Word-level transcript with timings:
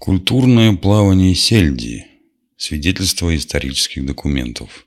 Культурное 0.00 0.74
плавание 0.76 1.34
сельди. 1.34 2.06
Свидетельство 2.56 3.36
исторических 3.36 4.06
документов. 4.06 4.86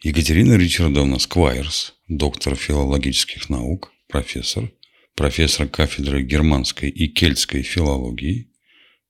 Екатерина 0.00 0.56
Ричардовна 0.56 1.18
Сквайрс, 1.18 1.94
доктор 2.06 2.54
филологических 2.54 3.50
наук, 3.50 3.90
профессор, 4.06 4.70
профессор 5.16 5.66
кафедры 5.66 6.22
германской 6.22 6.88
и 6.88 7.08
кельтской 7.08 7.62
филологии, 7.62 8.52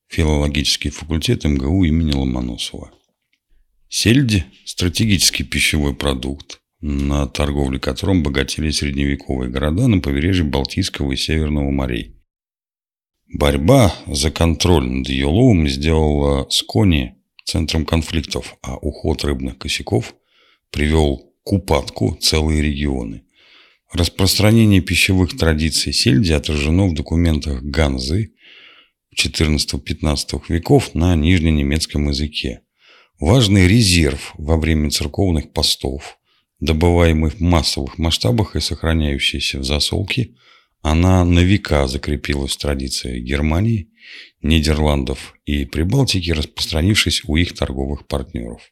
филологический 0.08 0.88
факультет 0.90 1.44
МГУ 1.44 1.84
имени 1.84 2.12
Ломоносова. 2.12 2.90
Сельдь– 3.90 4.46
стратегический 4.64 5.44
пищевой 5.44 5.94
продукт, 5.94 6.62
на 6.80 7.26
торговле 7.26 7.78
которым 7.78 8.22
богатели 8.22 8.70
средневековые 8.70 9.50
города 9.50 9.88
на 9.88 10.00
побережье 10.00 10.44
Балтийского 10.44 11.12
и 11.12 11.16
Северного 11.16 11.70
морей– 11.70 12.16
Борьба 13.32 13.94
за 14.08 14.32
контроль 14.32 14.88
над 14.88 15.08
ее 15.08 15.28
сделала 15.68 16.48
Скони 16.50 17.14
центром 17.44 17.84
конфликтов, 17.84 18.56
а 18.60 18.76
уход 18.76 19.22
рыбных 19.24 19.56
косяков 19.56 20.14
привел 20.72 21.32
к 21.44 21.52
упадку 21.52 22.16
целые 22.20 22.60
регионы. 22.60 23.22
Распространение 23.92 24.80
пищевых 24.80 25.36
традиций 25.36 25.92
сельди 25.92 26.32
отражено 26.32 26.88
в 26.88 26.94
документах 26.94 27.62
Ганзы 27.62 28.32
XIV-XV 29.16 30.42
веков 30.48 30.94
на 30.94 31.14
нижненемецком 31.14 32.08
языке. 32.08 32.62
Важный 33.20 33.68
резерв 33.68 34.32
во 34.38 34.56
время 34.56 34.90
церковных 34.90 35.52
постов, 35.52 36.18
добываемый 36.58 37.30
в 37.30 37.40
массовых 37.40 37.96
масштабах 37.96 38.56
и 38.56 38.60
сохраняющийся 38.60 39.60
в 39.60 39.64
засолке– 39.64 40.34
она 40.82 41.24
на 41.24 41.40
века 41.40 41.86
закрепилась 41.86 42.52
в 42.52 42.58
традиции 42.58 43.20
Германии, 43.20 43.90
Нидерландов 44.42 45.34
и 45.44 45.64
Прибалтики, 45.64 46.30
распространившись 46.30 47.22
у 47.26 47.36
их 47.36 47.54
торговых 47.54 48.06
партнеров. 48.06 48.62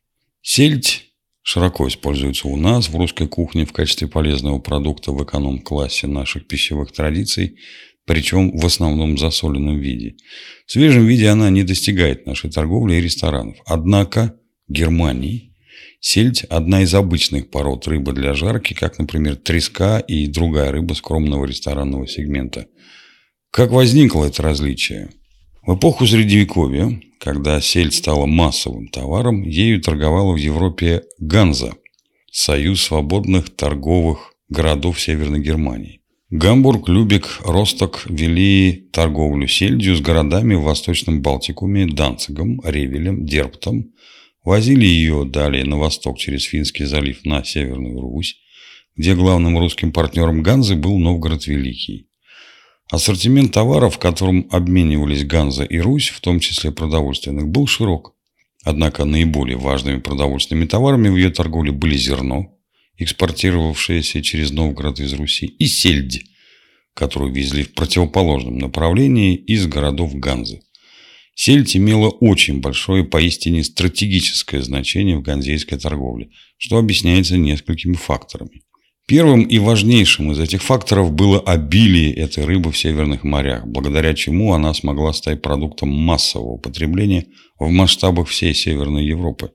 Сельдь 0.41 1.12
широко 1.42 1.87
используется 1.89 2.48
у 2.48 2.56
нас 2.56 2.89
в 2.89 2.97
русской 2.97 3.28
кухне 3.28 3.67
в 3.67 3.73
качестве 3.73 4.09
полезного 4.09 4.59
продукта 4.59 5.12
в 5.12 5.23
эконом-классе 5.23 6.06
наших 6.06 6.47
пищевых 6.47 6.92
традиций, 6.92 7.59
причем 8.06 8.56
в 8.56 8.65
основном 8.65 9.17
в 9.17 9.19
засоленном 9.19 9.78
виде. 9.78 10.17
В 10.67 10.72
свежем 10.72 11.06
виде 11.06 11.28
она 11.28 11.50
не 11.50 11.62
достигает 11.62 12.25
нашей 12.25 12.50
торговли 12.50 12.95
и 12.95 13.00
ресторанов. 13.00 13.59
Однако 13.67 14.39
Германии 14.67 15.47
Сельдь– 16.00 16.44
одна 16.50 16.82
из 16.82 16.94
обычных 16.94 17.50
пород 17.50 17.86
рыбы 17.88 18.12
для 18.12 18.34
жарки, 18.34 18.74
как, 18.74 18.98
например, 18.98 19.36
треска 19.36 19.98
и 19.98 20.27
другая 20.27 20.70
рыба 20.70 20.94
скромного 20.94 21.44
ресторанного 21.44 22.06
сегмента. 22.06 22.66
Как 23.50 23.70
возникло 23.70 24.24
это 24.26 24.42
различие? 24.42 25.10
В 25.62 25.76
эпоху 25.76 26.06
Средневековья, 26.06 27.00
когда 27.19 27.60
сельдь 27.60 27.94
стала 27.94 28.26
массовым 28.26 28.88
товаром, 28.88 29.42
ею 29.42 29.82
торговала 29.82 30.32
в 30.32 30.36
Европе 30.36 31.02
Ганза– 31.19 31.74
Союз 32.30 32.82
свободных 32.82 33.50
торговых 33.56 34.34
городов 34.48 35.00
Северной 35.00 35.41
Германии. 35.41 36.02
Гамбург, 36.30 36.88
Любек, 36.88 37.41
Росток 37.44 38.04
вели 38.06 38.88
торговлю 38.92 39.48
сельдью 39.48 39.96
с 39.96 40.00
городами 40.00 40.54
в 40.54 40.62
Восточном 40.62 41.22
Балтикуме, 41.22 41.86
Данцигом, 41.86 42.60
Ревелем, 42.62 43.24
Дерптом, 43.24 43.92
Возили 44.44 44.86
ее 44.86 45.25
далее 45.25 45.64
на 45.64 45.77
восток 45.78 46.19
через 46.19 46.44
Финский 46.44 46.84
залив 46.84 47.25
на 47.25 47.44
Северную 47.44 48.00
Русь, 48.00 48.36
где 48.97 49.14
главным 49.14 49.58
русским 49.58 49.92
партнером 49.92 50.42
Ганзы 50.42 50.75
был 50.75 50.98
Новгород 50.98 51.47
Великий. 51.47 52.08
Ассортимент 52.91 53.53
товаров, 53.53 53.98
которым 53.98 54.48
обменивались 54.50 55.25
Ганза 55.25 55.64
и 55.64 55.78
Русь, 55.78 56.09
в 56.09 56.20
том 56.20 56.41
числе 56.41 56.72
продовольственных, 56.72 57.48
был 57.48 57.66
широк. 57.66 58.14
Однако 58.64 59.05
наиболее 59.05 59.59
важными 59.59 59.98
продовольственными 59.98 60.66
товарами 60.66 61.09
в 61.09 61.16
ее 61.16 61.31
торговле 61.31 61.70
были 61.70 61.97
зерно, 61.97 62.56
экспортировавшееся 62.97 64.22
через 64.22 64.50
Новгород 64.50 65.00
из 65.00 65.12
Руси, 65.12 65.47
и 65.47 65.66
сельдь, 65.66 66.25
которую 66.94 67.32
везли 67.32 67.62
в 67.62 67.75
противоположном 67.75 68.59
направлении 68.59 69.37
из 69.37 69.66
городов 69.66 70.15
Ганзы. 70.15 70.62
Сельдь 71.41 71.76
имела 71.76 72.09
очень 72.09 72.60
большое, 72.60 73.04
поистине 73.04 73.62
стратегическое 73.62 74.60
значение 74.60 75.16
в 75.16 75.22
ганзейской 75.22 75.78
торговле, 75.78 76.31
что 76.56 76.78
объясняется 76.78 77.37
несколькими 77.37 77.93
факторами. 77.93 78.62
Первым 79.06 79.44
и 79.44 79.60
важнейшим 79.60 80.32
из 80.32 80.41
этих 80.41 80.65
факторов 80.65 81.12
было 81.12 81.38
обилие 81.38 82.12
этой 82.12 82.44
рыбы 82.44 82.72
в 82.72 82.76
северных 82.76 83.22
морях, 83.22 83.69
благодаря 83.69 84.15
чему 84.15 84.53
она 84.53 84.75
смогла 84.75 85.12
стать 85.12 85.41
продуктом 85.41 85.91
массового 85.91 86.56
потребления 86.56 87.26
в 87.60 87.70
масштабах 87.70 88.26
всей 88.26 88.53
Северной 88.53 89.06
Европы. 89.06 89.53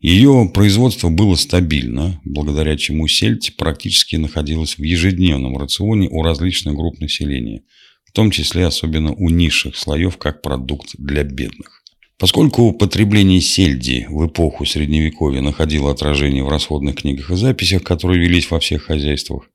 Ее 0.00 0.50
производство 0.52 1.08
было 1.08 1.36
стабильно, 1.36 2.20
благодаря 2.24 2.76
чему 2.76 3.06
сельдь 3.06 3.54
практически 3.56 4.16
находилась 4.16 4.76
в 4.76 4.82
ежедневном 4.82 5.56
рационе 5.56 6.08
у 6.10 6.24
различных 6.24 6.74
групп 6.74 6.98
населения– 6.98 7.62
в 8.10 8.12
том 8.12 8.32
числе 8.32 8.66
особенно 8.66 9.12
у 9.12 9.30
низших 9.30 9.76
слоев, 9.76 10.16
как 10.16 10.42
продукт 10.42 10.96
для 10.98 11.22
бедных. 11.22 11.84
Поскольку 12.18 12.72
потребление 12.72 13.40
сельди 13.40 14.04
в 14.10 14.26
эпоху 14.26 14.66
Средневековья 14.66 15.40
находило 15.40 15.92
отражение 15.92 16.42
в 16.42 16.48
расходных 16.48 16.96
книгах 16.96 17.30
и 17.30 17.36
записях, 17.36 17.84
которые 17.84 18.20
велись 18.20 18.50
во 18.50 18.58
всех 18.58 18.82
хозяйствах, 18.82 19.48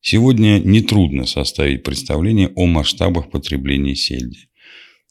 сегодня 0.00 0.58
нетрудно 0.58 1.24
составить 1.24 1.84
представление 1.84 2.50
о 2.56 2.66
масштабах 2.66 3.30
потребления 3.30 3.94
сельди. 3.94 4.48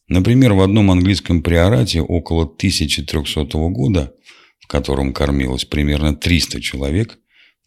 Например, 0.10 0.52
в 0.52 0.60
одном 0.62 0.92
английском 0.92 1.42
приорате 1.42 2.02
около 2.02 2.44
1300 2.44 3.46
года, 3.70 4.14
в 4.60 4.68
котором 4.68 5.14
кормилось 5.14 5.64
примерно 5.64 6.18
300 6.18 6.60
человек, 6.60 7.18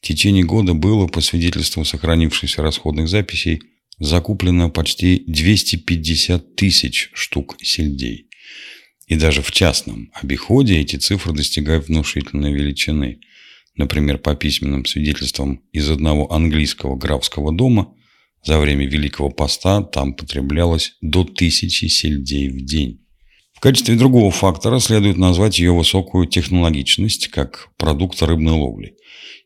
в 0.03 0.07
течение 0.07 0.45
года 0.45 0.75
было, 0.75 1.07
по 1.07 1.23
свидетельству 1.23 1.85
сохранившихся 1.87 2.61
расходных 2.61 3.09
записей, 3.09 3.63
закуплено 4.03 4.69
почти 4.69 5.23
250 5.27 6.57
тысяч 6.57 7.11
штук 7.15 7.57
сельдей. 7.63 8.27
И 9.07 9.15
даже 9.15 9.43
в 9.43 9.53
частном 9.53 10.11
обиходе 10.13 10.81
эти 10.81 10.97
цифры 10.97 11.33
достигают 11.33 11.87
внушительной 11.87 12.53
величины. 12.53 13.21
Например, 13.77 14.19
по 14.19 14.35
письменным 14.35 14.85
свидетельствам 14.87 15.63
из 15.73 15.89
одного 15.89 16.33
английского 16.33 16.97
графского 16.97 17.53
дома 17.53 17.95
за 18.45 18.59
время 18.59 18.87
Великого 18.87 19.31
Поста 19.31 19.83
там 19.83 20.15
потреблялось 20.15 20.97
до 21.01 21.25
тысячи 21.25 21.87
сельдей 21.87 22.49
в 22.49 22.65
день. 22.65 23.02
Качестве 23.63 23.95
другого 23.95 24.33
фактора 24.33 24.81
следует 24.81 25.19
назвать 25.19 25.61
ее 25.61 25.73
высокую 25.73 26.27
технологичность 26.27 27.29
как 27.29 27.69
продукта 27.77 28.27
рыбной 28.27 28.55
ловли. 28.55 28.97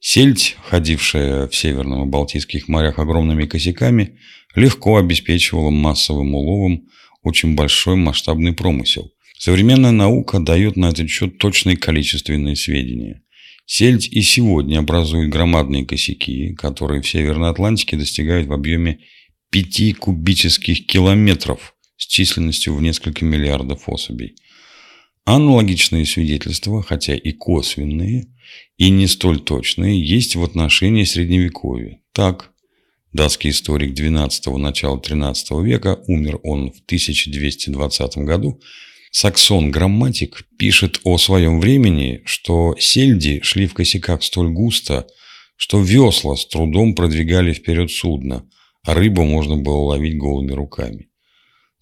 Сельдь, 0.00 0.56
ходившая 0.62 1.48
в 1.48 1.54
Северном 1.54 2.04
и 2.04 2.10
Балтийских 2.10 2.66
морях 2.66 2.98
огромными 2.98 3.44
косяками, 3.44 4.18
легко 4.54 4.96
обеспечивала 4.96 5.68
массовым 5.68 6.34
уловом 6.34 6.86
очень 7.22 7.56
большой 7.56 7.96
масштабный 7.96 8.54
промысел. 8.54 9.12
Современная 9.38 9.90
наука 9.90 10.40
дает 10.40 10.76
на 10.76 10.88
этот 10.88 11.10
счет 11.10 11.36
точные 11.36 11.76
количественные 11.76 12.56
сведения. 12.56 13.22
Сельдь 13.66 14.08
и 14.08 14.22
сегодня 14.22 14.78
образует 14.78 15.28
громадные 15.28 15.84
косяки, 15.84 16.54
которые 16.54 17.02
в 17.02 17.08
Северной 17.08 17.50
Атлантике 17.50 17.98
достигают 17.98 18.46
в 18.46 18.52
объеме 18.54 19.00
5 19.50 19.98
кубических 19.98 20.86
километров 20.86 21.75
с 21.96 22.06
численностью 22.06 22.74
в 22.74 22.82
несколько 22.82 23.24
миллиардов 23.24 23.88
особей. 23.88 24.36
Аналогичные 25.24 26.06
свидетельства, 26.06 26.82
хотя 26.82 27.14
и 27.14 27.32
косвенные, 27.32 28.28
и 28.76 28.90
не 28.90 29.06
столь 29.06 29.40
точные, 29.40 30.00
есть 30.00 30.36
в 30.36 30.44
отношении 30.44 31.04
Средневековья. 31.04 32.00
Так, 32.12 32.52
Датский 33.12 33.50
историк 33.50 33.98
XII– 33.98 34.56
начала 34.58 34.98
XIII 34.98 35.64
века, 35.64 36.00
умер 36.06 36.38
он 36.42 36.70
в 36.70 36.80
1220 36.84 38.18
году, 38.18 38.60
Саксон-грамматик 39.10 40.44
пишет 40.58 41.00
о 41.04 41.16
своем 41.16 41.58
времени, 41.58 42.20
что 42.26 42.76
сельди 42.78 43.40
шли 43.42 43.66
в 43.66 43.72
косяках 43.72 44.22
столь 44.22 44.50
густо, 44.50 45.06
что 45.56 45.80
весла 45.80 46.36
с 46.36 46.46
трудом 46.46 46.94
продвигали 46.94 47.54
вперед 47.54 47.90
судно, 47.90 48.46
а 48.82 48.92
рыбу 48.92 49.24
можно 49.24 49.56
было 49.56 49.78
ловить 49.78 50.18
голыми 50.18 50.52
руками. 50.52 51.08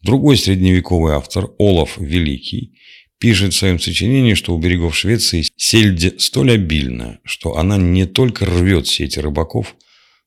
Другой 0.04 0.36
средневековый 0.36 1.14
автор, 1.14 1.50
Олаф 1.58 1.96
Великий, 1.96 2.78
пишет 3.18 3.54
в 3.54 3.56
своем 3.56 3.80
сочинении, 3.80 4.34
что 4.34 4.54
у 4.54 4.58
берегов 4.58 4.94
Швеции 4.94 5.44
сельдь 5.56 6.20
столь 6.20 6.52
обильна, 6.52 7.20
что 7.24 7.56
она 7.56 7.78
не 7.78 8.04
только 8.04 8.44
рвет 8.44 8.86
сети 8.86 9.18
рыбаков, 9.18 9.74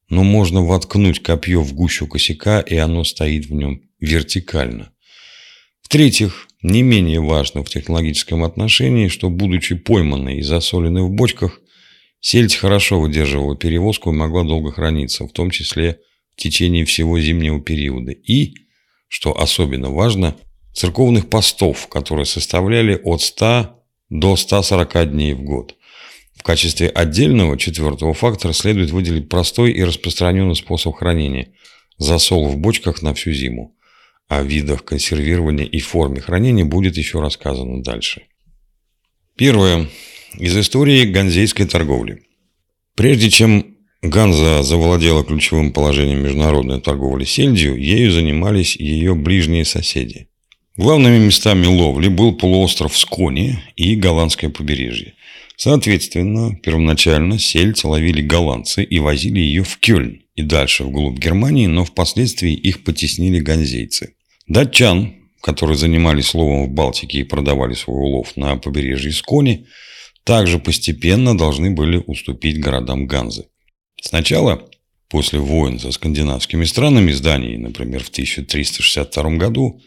но 0.10 0.24
можно 0.24 0.66
воткнуть 0.66 1.22
копье 1.22 1.62
в 1.62 1.74
гущу 1.74 2.08
косяка, 2.08 2.60
и 2.60 2.76
оно 2.76 3.04
стоит 3.04 3.46
в 3.46 3.54
нем 3.54 3.84
вертикально. 4.00 4.92
В-третьих, 5.84 6.48
не 6.64 6.82
менее 6.82 7.22
важно 7.22 7.64
в 7.64 7.70
технологическом 7.70 8.44
отношении, 8.44 9.10
что, 9.10 9.30
будучи 9.30 9.76
пойманной 9.76 10.40
и 10.40 10.42
засоленной 10.42 11.04
в 11.04 11.12
бочках, 11.12 11.62
сельдь 12.20 12.56
хорошо 12.56 13.00
выдерживала 13.00 13.56
перевозку 13.56 14.10
и 14.10 14.16
могла 14.16 14.44
долго 14.44 14.72
храниться, 14.72 15.28
в 15.28 15.32
том 15.32 15.52
числе 15.52 16.00
в 16.36 16.42
течение 16.42 16.84
всего 16.84 17.20
зимнего 17.20 17.62
периода. 17.62 18.12
И, 18.12 18.56
что 19.08 19.40
особенно 19.40 19.90
важно, 19.90 20.36
церковных 20.74 21.30
постов, 21.30 21.88
которые 21.88 22.26
составляли 22.26 23.00
от 23.04 23.22
100 23.22 23.84
до 24.10 24.36
140 24.36 25.12
дней 25.12 25.34
в 25.34 25.42
год. 25.42 25.76
В 26.36 26.44
качестве 26.44 26.90
отдельного 26.90 27.58
четвертого 27.58 28.14
фактора 28.14 28.54
следует 28.54 28.92
выделить 28.92 29.30
простой 29.30 29.72
и 29.72 29.84
распространенный 29.84 30.56
способ 30.56 30.96
хранения– 30.96 31.54
засол 31.98 32.48
в 32.48 32.58
бочках 32.58 33.02
на 33.02 33.14
всю 33.14 33.34
зиму. 33.34 33.76
О 34.28 34.42
видах 34.42 34.84
консервирования 34.84 35.66
и 35.66 35.80
форме 35.80 36.20
хранения 36.20 36.66
будет 36.66 36.98
еще 36.98 37.22
рассказано 37.22 37.82
дальше. 37.82 38.24
Первое. 39.38 39.88
Из 40.38 40.58
истории 40.58 41.06
ганзейской 41.06 41.66
торговли. 41.66 42.24
Прежде 42.96 43.30
чем 43.30 43.77
Ганза 44.04 44.62
завладела 44.62 45.24
ключевым 45.24 45.72
положением 45.74 46.24
международной 46.24 46.80
торговли 46.80 47.26
сельдью, 47.26 47.76
ею 47.82 48.12
занимались 48.12 48.76
ее 48.76 49.16
ближние 49.16 49.66
соседи. 49.66 50.28
Главными 50.76 51.18
местами 51.18 51.66
ловли 51.66 52.08
был 52.08 52.36
полуостров 52.36 52.96
Скони 52.96 53.58
и 53.76 53.96
голландское 53.96 54.52
побережье. 54.52 55.16
Соответственно, 55.56 56.56
первоначально 56.62 57.40
сельдь 57.40 57.84
ловили 57.84 58.22
голландцы 58.22 58.84
и 58.84 59.00
возили 59.00 59.40
ее 59.40 59.64
в 59.64 59.80
Кёльн 59.80 60.22
и 60.36 60.44
дальше 60.44 60.84
вглубь 60.84 61.18
Германии, 61.18 61.66
но 61.66 61.84
впоследствии 61.84 62.54
их 62.54 62.84
потеснили 62.84 63.40
ганзейцы. 63.40 64.14
Датчан, 64.48 65.16
которые 65.42 65.76
занимались 65.76 66.36
ловом 66.36 66.68
в 66.68 66.70
Балтике 66.70 67.22
и 67.22 67.24
продавали 67.24 67.74
свой 67.74 68.00
улов 68.00 68.38
на 68.38 68.58
побережье 68.58 69.12
Скони, 69.12 69.66
также 70.24 70.60
постепенно 70.60 71.36
должны 71.36 71.72
были 71.72 72.04
уступить 72.06 72.60
городам 72.60 73.08
Ганзы. 73.08 73.48
Сначала, 74.02 74.68
после 75.10 75.40
войн 75.40 75.80
со 75.80 75.92
скандинавскими 75.92 76.66
странами 76.66 77.12
с 77.12 77.22
Данией, 77.22 77.58
например, 77.58 78.04
в 78.04 78.10
1362 78.10 79.38
году, 79.38 79.82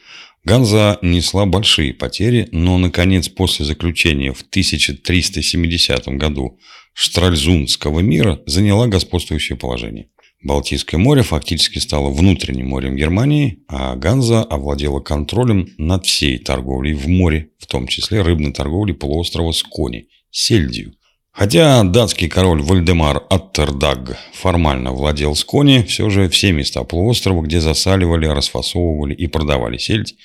Ганза 0.44 0.98
несла 1.02 1.44
большие 1.44 1.92
потери, 1.92 2.48
но, 2.50 2.78
наконец, 2.78 3.28
после 3.28 3.64
заключения 3.66 4.32
в 4.32 4.40
1370 4.40 6.08
году 6.08 6.58
Штральзундского 6.94 8.00
мира 8.00 8.40
заняла 8.46 8.86
господствующее 8.86 9.58
положение. 9.58 10.08
Балтийское 10.42 10.98
море 10.98 11.22
фактически 11.22 11.78
стало 11.78 12.08
внутренним 12.08 12.68
морем 12.68 12.96
Германии, 12.96 13.58
а 13.68 13.94
Ганза 13.94 14.42
овладела 14.42 15.00
контролем 15.00 15.68
над 15.76 16.06
всей 16.06 16.38
торговлей 16.38 16.94
в 16.94 17.06
море, 17.08 17.50
в 17.58 17.66
том 17.66 17.86
числе 17.86 18.22
рыбной 18.22 18.52
торговлей 18.52 18.94
полуострова 18.94 19.52
Скони, 19.52 20.08
сельдью. 20.30 20.94
Хотя 21.40 21.82
датский 21.84 22.28
король 22.28 22.60
Вальдемар 22.60 23.22
Аттердаг 23.30 24.18
формально 24.34 24.92
владел 24.92 25.34
Скони, 25.34 25.84
все 25.84 26.10
же 26.10 26.28
все 26.28 26.52
места 26.52 26.84
полуострова, 26.84 27.40
где 27.40 27.62
засаливали, 27.62 28.26
расфасовывали 28.26 29.14
и 29.14 29.26
продавали 29.26 29.78
сельдь, 29.78 30.16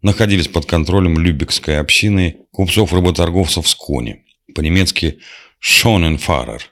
находились 0.00 0.46
под 0.46 0.66
контролем 0.66 1.18
Любекской 1.18 1.80
общины 1.80 2.36
купцов-работорговцев 2.52 3.68
Скони, 3.68 4.22
по-немецки 4.54 5.18
«Шоненфарер». 5.58 6.62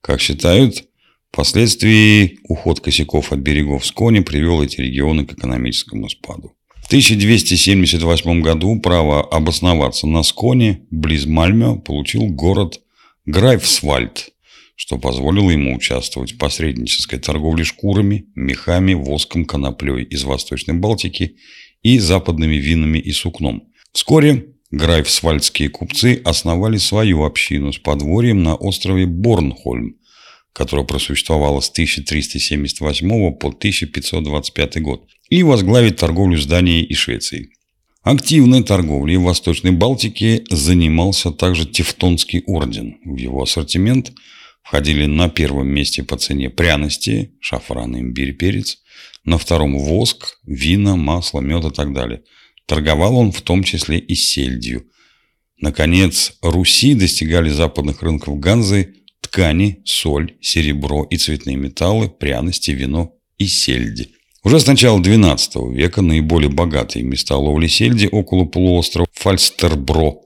Как 0.02 0.20
считают, 0.20 0.84
впоследствии 1.31 2.38
уход 2.44 2.81
косяков 2.81 3.32
от 3.32 3.38
берегов 3.38 3.87
Скони 3.87 4.20
привел 4.20 4.62
эти 4.62 4.81
регионы 4.81 5.25
к 5.25 5.32
экономическому 5.32 6.11
спаду. 6.11 6.55
В 6.93 6.94
1278 6.94 8.43
году 8.43 8.79
право 8.79 9.23
обосноваться 9.23 10.06
на 10.06 10.23
Сконе, 10.23 10.83
близ 10.91 11.25
Мальмё, 11.25 11.77
получил 11.77 12.27
город 12.27 12.83
Грайфсвальд, 13.25 14.29
что 14.77 14.99
позволило 14.99 15.50
ему 15.50 15.75
участвовать 15.75 16.33
в 16.33 16.37
посреднической 16.37 17.19
торговле 17.19 17.65
шкурами, 17.65 18.27
мехами, 18.35 18.93
воском, 18.93 19.47
коноплей 19.47 20.05
из 20.05 20.25
Восточной 20.25 20.75
Балтики 20.75 21.37
и 21.83 21.99
западными 21.99 22.56
винами 22.56 22.99
и 22.99 23.12
сукном. 23.12 23.73
Вскоре 23.94 24.49
грайфсвальдские 24.71 25.71
купцы 25.71 26.21
основали 26.27 26.77
свою 26.77 27.25
общину 27.25 27.73
с 27.73 27.79
подворьем 27.79 28.43
на 28.43 28.55
острове 28.55 29.06
Борнхольм, 29.06 29.97
которая 30.53 30.85
просуществовала 30.87 31.61
с 31.61 31.71
1378 31.71 33.33
по 33.35 33.49
1525 33.49 34.83
год, 34.83 35.09
и 35.29 35.43
возглавить 35.43 35.97
торговлю 35.97 36.39
с 36.39 36.47
Данией 36.47 36.85
и 36.85 36.95
Швецией. 36.95 37.51
Активной 38.03 38.65
торговлей 38.65 39.17
в 39.17 39.23
Восточной 39.23 39.71
Балтике 39.71 40.45
занимался 40.51 41.31
также 41.31 41.67
Тевтонский 41.67 42.43
орден. 42.47 42.99
В 43.05 43.17
его 43.17 43.43
ассортимент 43.43 44.13
входили 44.63 45.07
на 45.07 45.29
первом 45.29 45.69
месте 45.69 46.03
по 46.03 46.17
цене 46.17 46.51
пряности, 46.51 47.33
шафран, 47.41 47.97
имбирь, 47.97 48.33
перец, 48.33 48.79
на 49.25 49.39
втором 49.39 49.79
воск, 49.79 50.39
вина, 50.45 50.97
масло, 50.97 51.41
мед 51.41 51.65
и 51.65 51.71
так 51.71 51.93
далее. 51.93 52.23
Торговал 52.67 53.17
он 53.17 53.31
в 53.31 53.41
том 53.43 53.63
числе 53.63 53.99
и 53.99 54.15
сельдью. 54.15 54.87
Наконец, 55.59 56.37
Руси 56.43 56.95
достигали 56.95 57.51
западных 57.51 58.03
рынков 58.03 58.41
Ганзы 58.41 58.95
ткани, 59.23 59.81
соль, 59.85 60.35
серебро 60.43 61.05
и 61.05 61.17
цветные 61.17 61.57
металлы, 61.57 62.11
пряности, 62.11 62.73
вино 62.73 63.15
и 63.39 63.47
сельди. 63.47 64.11
Уже 64.45 64.61
с 64.61 64.67
начала 64.67 65.01
XII 65.01 65.73
века 65.73 66.03
наиболее 66.03 66.51
богатые 66.51 67.05
места 67.05 67.37
ловли 67.37 67.69
сельди 67.69 68.09
около 68.11 68.45
полуострова 68.45 69.07
Фальстербро 69.15 70.17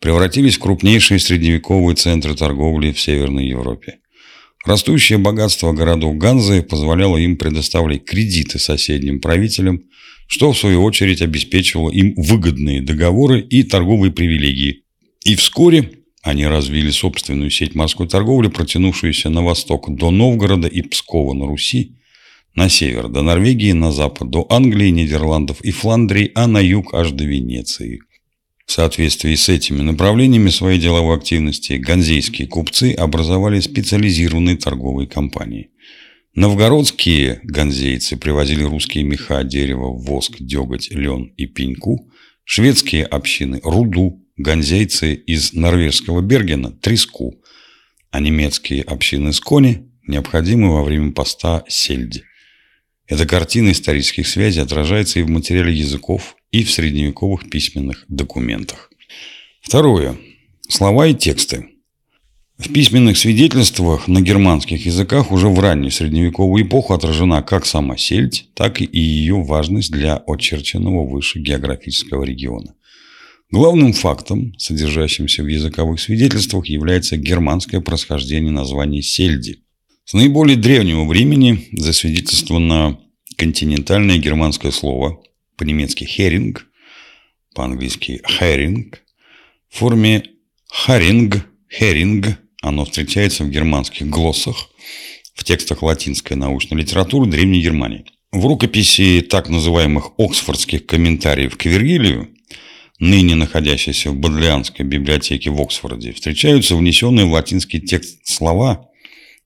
превратились 0.00 0.56
в 0.56 0.60
крупнейшие 0.60 1.18
средневековые 1.18 1.96
центры 1.96 2.34
торговли 2.34 2.92
в 2.92 3.00
Северной 3.00 3.46
Европе. 3.46 3.98
Растущее 4.64 5.18
богатство 5.18 5.72
городов 5.72 6.16
Ганзы 6.16 6.62
позволяло 6.62 7.16
им 7.16 7.36
предоставлять 7.36 8.04
кредиты 8.04 8.58
соседним 8.58 9.20
правителям, 9.20 9.82
что 10.26 10.52
в 10.52 10.58
свою 10.58 10.82
очередь 10.84 11.22
обеспечивало 11.22 11.90
им 11.90 12.14
выгодные 12.16 12.82
договоры 12.82 13.40
и 13.40 13.62
торговые 13.62 14.12
привилегии. 14.12 14.82
И 15.24 15.36
вскоре 15.36 15.90
они 16.28 16.46
развили 16.46 16.90
собственную 16.90 17.50
сеть 17.50 17.74
морской 17.74 18.06
торговли, 18.06 18.48
протянувшуюся 18.48 19.30
на 19.30 19.42
восток 19.42 19.88
до 19.96 20.10
Новгорода 20.10 20.68
и 20.68 20.82
Пскова 20.82 21.32
на 21.32 21.46
Руси, 21.46 21.96
на 22.54 22.68
север 22.68 23.08
до 23.08 23.22
Норвегии, 23.22 23.72
на 23.72 23.92
запад 23.92 24.28
до 24.28 24.46
Англии, 24.50 24.90
Нидерландов 24.90 25.62
и 25.62 25.70
Фландрии, 25.70 26.30
а 26.34 26.46
на 26.46 26.58
юг 26.58 26.92
аж 26.92 27.12
до 27.12 27.24
Венеции. 27.24 28.00
В 28.66 28.72
соответствии 28.72 29.34
с 29.34 29.48
этими 29.48 29.80
направлениями 29.80 30.50
своей 30.50 30.78
деловой 30.78 31.16
активности 31.16 31.72
ганзейские 31.72 32.46
купцы 32.46 32.92
образовали 32.92 33.60
специализированные 33.60 34.56
торговые 34.56 35.08
компании. 35.08 35.70
Новгородские 36.34 37.40
ганзейцы 37.42 38.18
привозили 38.18 38.64
русские 38.64 39.04
меха, 39.04 39.42
дерево, 39.44 39.94
воск, 39.94 40.36
деготь, 40.40 40.90
лен 40.90 41.32
и 41.38 41.46
пеньку, 41.46 42.10
шведские 42.44 43.06
общины– 43.06 43.60
руду, 43.64 44.22
ганзейцы 44.38 45.14
из 45.14 45.52
норвежского 45.52 46.22
Бергена– 46.22 46.70
треску, 46.80 47.34
а 48.10 48.20
немецкие 48.20 48.82
общины 48.82 49.32
с 49.32 49.40
кони– 49.40 49.84
необходимые 50.06 50.72
во 50.72 50.82
время 50.82 51.12
поста 51.12 51.64
сельди. 51.68 52.22
Эта 53.06 53.26
картина 53.26 53.72
исторических 53.72 54.26
связей 54.26 54.60
отражается 54.60 55.18
и 55.18 55.22
в 55.22 55.28
материале 55.28 55.72
языков, 55.72 56.36
и 56.50 56.64
в 56.64 56.70
средневековых 56.70 57.50
письменных 57.50 58.04
документах. 58.08 58.90
Второе. 59.60 60.16
Слова 60.68 61.06
и 61.06 61.14
тексты. 61.14 61.68
В 62.58 62.72
письменных 62.72 63.16
свидетельствах 63.16 64.08
на 64.08 64.20
германских 64.20 64.84
языках 64.84 65.30
уже 65.30 65.48
в 65.48 65.60
раннюю 65.60 65.90
средневековую 65.90 66.64
эпоху 66.64 66.92
отражена 66.92 67.42
как 67.42 67.64
сама 67.66 67.96
сельдь, 67.96 68.48
так 68.54 68.80
и 68.80 68.98
ее 68.98 69.42
важность 69.42 69.92
для 69.92 70.16
очерченного 70.16 71.06
выше 71.06 71.38
географического 71.38 72.24
региона. 72.24 72.74
Главным 73.50 73.92
фактом, 73.92 74.54
содержащимся 74.58 75.42
в 75.42 75.46
языковых 75.46 76.00
свидетельствах, 76.00 76.66
является 76.66 77.16
германское 77.16 77.80
происхождение 77.80 78.52
названия 78.52 79.02
сельди– 79.02 79.62
с 80.08 80.14
наиболее 80.14 80.56
древнего 80.56 81.04
времени 81.04 81.68
засвидетельствовано 81.72 82.98
континентальное 83.36 84.16
германское 84.16 84.72
слово, 84.72 85.20
по-немецки 85.58 86.04
«херинг», 86.04 86.66
по-английски 87.54 88.22
«херинг», 88.26 89.02
в 89.68 89.76
форме 89.76 90.24
«харинг», 90.66 91.44
«херинг». 91.70 92.38
Оно 92.62 92.86
встречается 92.86 93.44
в 93.44 93.50
германских 93.50 94.08
глоссах, 94.08 94.70
в 95.34 95.44
текстах 95.44 95.82
латинской 95.82 96.38
научной 96.38 96.78
литературы 96.80 97.30
Древней 97.30 97.60
Германии. 97.60 98.06
В 98.32 98.46
рукописи 98.46 99.20
так 99.20 99.50
называемых 99.50 100.12
оксфордских 100.16 100.86
комментариев 100.86 101.58
к 101.58 101.66
Вергилию, 101.66 102.30
ныне 102.98 103.34
находящейся 103.34 104.10
в 104.10 104.16
Бодлианской 104.16 104.84
библиотеке 104.84 105.50
в 105.50 105.60
Оксфорде, 105.60 106.12
встречаются 106.12 106.76
внесенные 106.76 107.26
в 107.26 107.32
латинский 107.32 107.80
текст 107.80 108.26
слова 108.26 108.88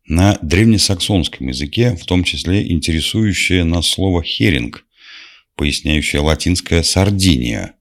на 0.06 0.38
древнесаксонском 0.42 1.48
языке, 1.48 1.96
в 1.96 2.04
том 2.06 2.24
числе 2.24 2.70
интересующее 2.70 3.64
нас 3.64 3.86
слово 3.86 4.22
«херинг», 4.22 4.84
поясняющее 5.56 6.20
латинское 6.20 6.82
«сардиния». 6.82 7.74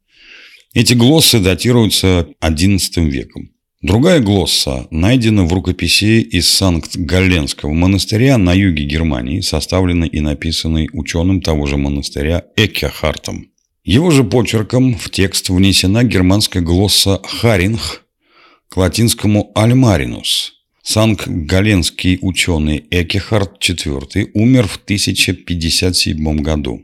Эти 0.74 0.94
глоссы 0.94 1.40
датируются 1.40 2.30
XI 2.42 3.10
веком. 3.10 3.52
Другая 3.82 4.20
глосса 4.20 4.88
найдена 4.92 5.44
в 5.44 5.52
рукописи 5.52 6.22
из 6.22 6.48
Санкт-Галленского 6.50 7.74
монастыря 7.74 8.38
на 8.38 8.54
юге 8.54 8.86
Германии, 8.86 9.42
составленной 9.42 10.08
и 10.08 10.20
написанной 10.20 10.88
ученым 10.94 11.42
того 11.42 11.66
же 11.66 11.78
монастыря 11.78 12.46
Экехартом. 12.56 13.51
Его 13.84 14.12
же 14.12 14.24
почерком 14.24 14.96
в 14.96 15.10
текст 15.10 15.50
внесена 15.50 16.04
германская 16.04 16.62
глосса 16.62 17.20
«харинг» 17.24 18.04
к 18.70 18.78
латинскому 18.78 19.52
«альмаринус». 19.56 20.54
Санкт-Галенский 20.84 22.20
ученый 22.22 22.86
Экехард 22.92 23.60
IV 23.60 24.30
умер 24.36 24.68
в 24.68 24.78
1057 24.78 26.38
году, 26.42 26.84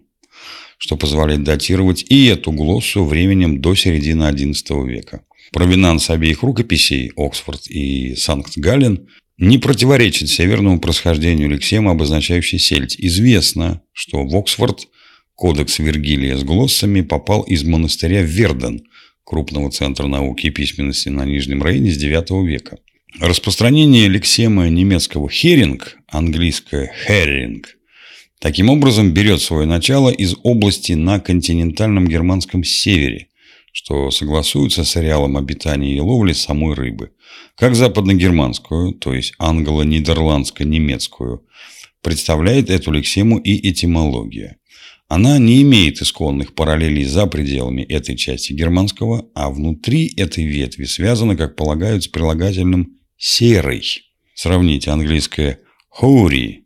что 0.79 0.97
позволяет 0.97 1.43
датировать 1.43 2.03
и 2.09 2.25
эту 2.25 2.51
глоссу 2.51 3.03
временем 3.03 3.61
до 3.61 3.75
середины 3.75 4.23
XI 4.23 4.87
века. 4.87 5.21
Провинанс 5.51 6.09
обеих 6.09 6.41
рукописей, 6.41 7.11
Оксфорд 7.15 7.67
и 7.67 8.15
Санкт-Галлен, 8.15 9.07
не 9.37 9.59
противоречит 9.59 10.29
северному 10.29 10.79
происхождению 10.79 11.49
лексемы, 11.49 11.91
обозначающей 11.91 12.57
сельдь. 12.57 12.95
Известно, 12.97 13.81
что 13.93 14.25
в 14.25 14.35
Оксфорд 14.35 14.87
кодекс 15.37 15.79
Вергилия 15.79 16.35
с 16.35 16.43
глоссами 16.43 17.01
попал 17.01 17.43
из 17.43 17.63
монастыря 17.63 18.23
Верден, 18.23 18.81
крупного 19.23 19.71
центра 19.71 20.07
науки 20.07 20.47
и 20.47 20.49
письменности 20.49 21.09
на 21.09 21.25
Нижнем 21.25 21.63
Рейне 21.63 21.91
с 21.91 22.03
IX 22.03 22.45
века. 22.45 22.79
Распространение 23.19 24.07
лексемы 24.07 24.67
немецкого 24.69 25.29
«херинг», 25.29 25.97
английское 26.07 26.91
«херинг», 27.05 27.77
таким 28.39 28.69
образом 28.69 29.11
берет 29.11 29.39
свое 29.39 29.67
начало 29.67 30.09
из 30.09 30.35
области 30.41 30.93
на 30.93 31.19
континентальном 31.19 32.07
германском 32.07 32.63
севере, 32.63 33.27
что 33.71 34.09
согласуется 34.09 34.83
с 34.83 34.97
ареалом 34.97 35.37
обитания 35.37 35.95
и 35.95 35.99
ловли 35.99 36.33
самой 36.33 36.73
рыбы. 36.73 37.11
Как 37.55 37.75
западногерманскую, 37.75 38.93
то 38.93 39.13
есть 39.13 39.33
англо-нидерландско-немецкую, 39.37 41.43
представляет 42.01 42.71
эту 42.71 42.91
лексему 42.91 43.37
и 43.37 43.69
этимология. 43.69 44.57
Она 45.07 45.37
не 45.37 45.61
имеет 45.61 46.01
исконных 46.01 46.53
параллелей 46.53 47.05
за 47.05 47.27
пределами 47.27 47.81
этой 47.81 48.17
части 48.17 48.51
германского, 48.51 49.29
а 49.33 49.49
внутри 49.49 50.13
этой 50.17 50.43
ветви 50.43 50.83
связана, 50.83 51.37
как 51.37 51.55
полагают, 51.55 52.03
с 52.03 52.07
прилагательным 52.07 52.97
«серый». 53.15 53.83
Сравните 54.33 54.91
английское 54.91 55.59
«hoary» 56.01 56.65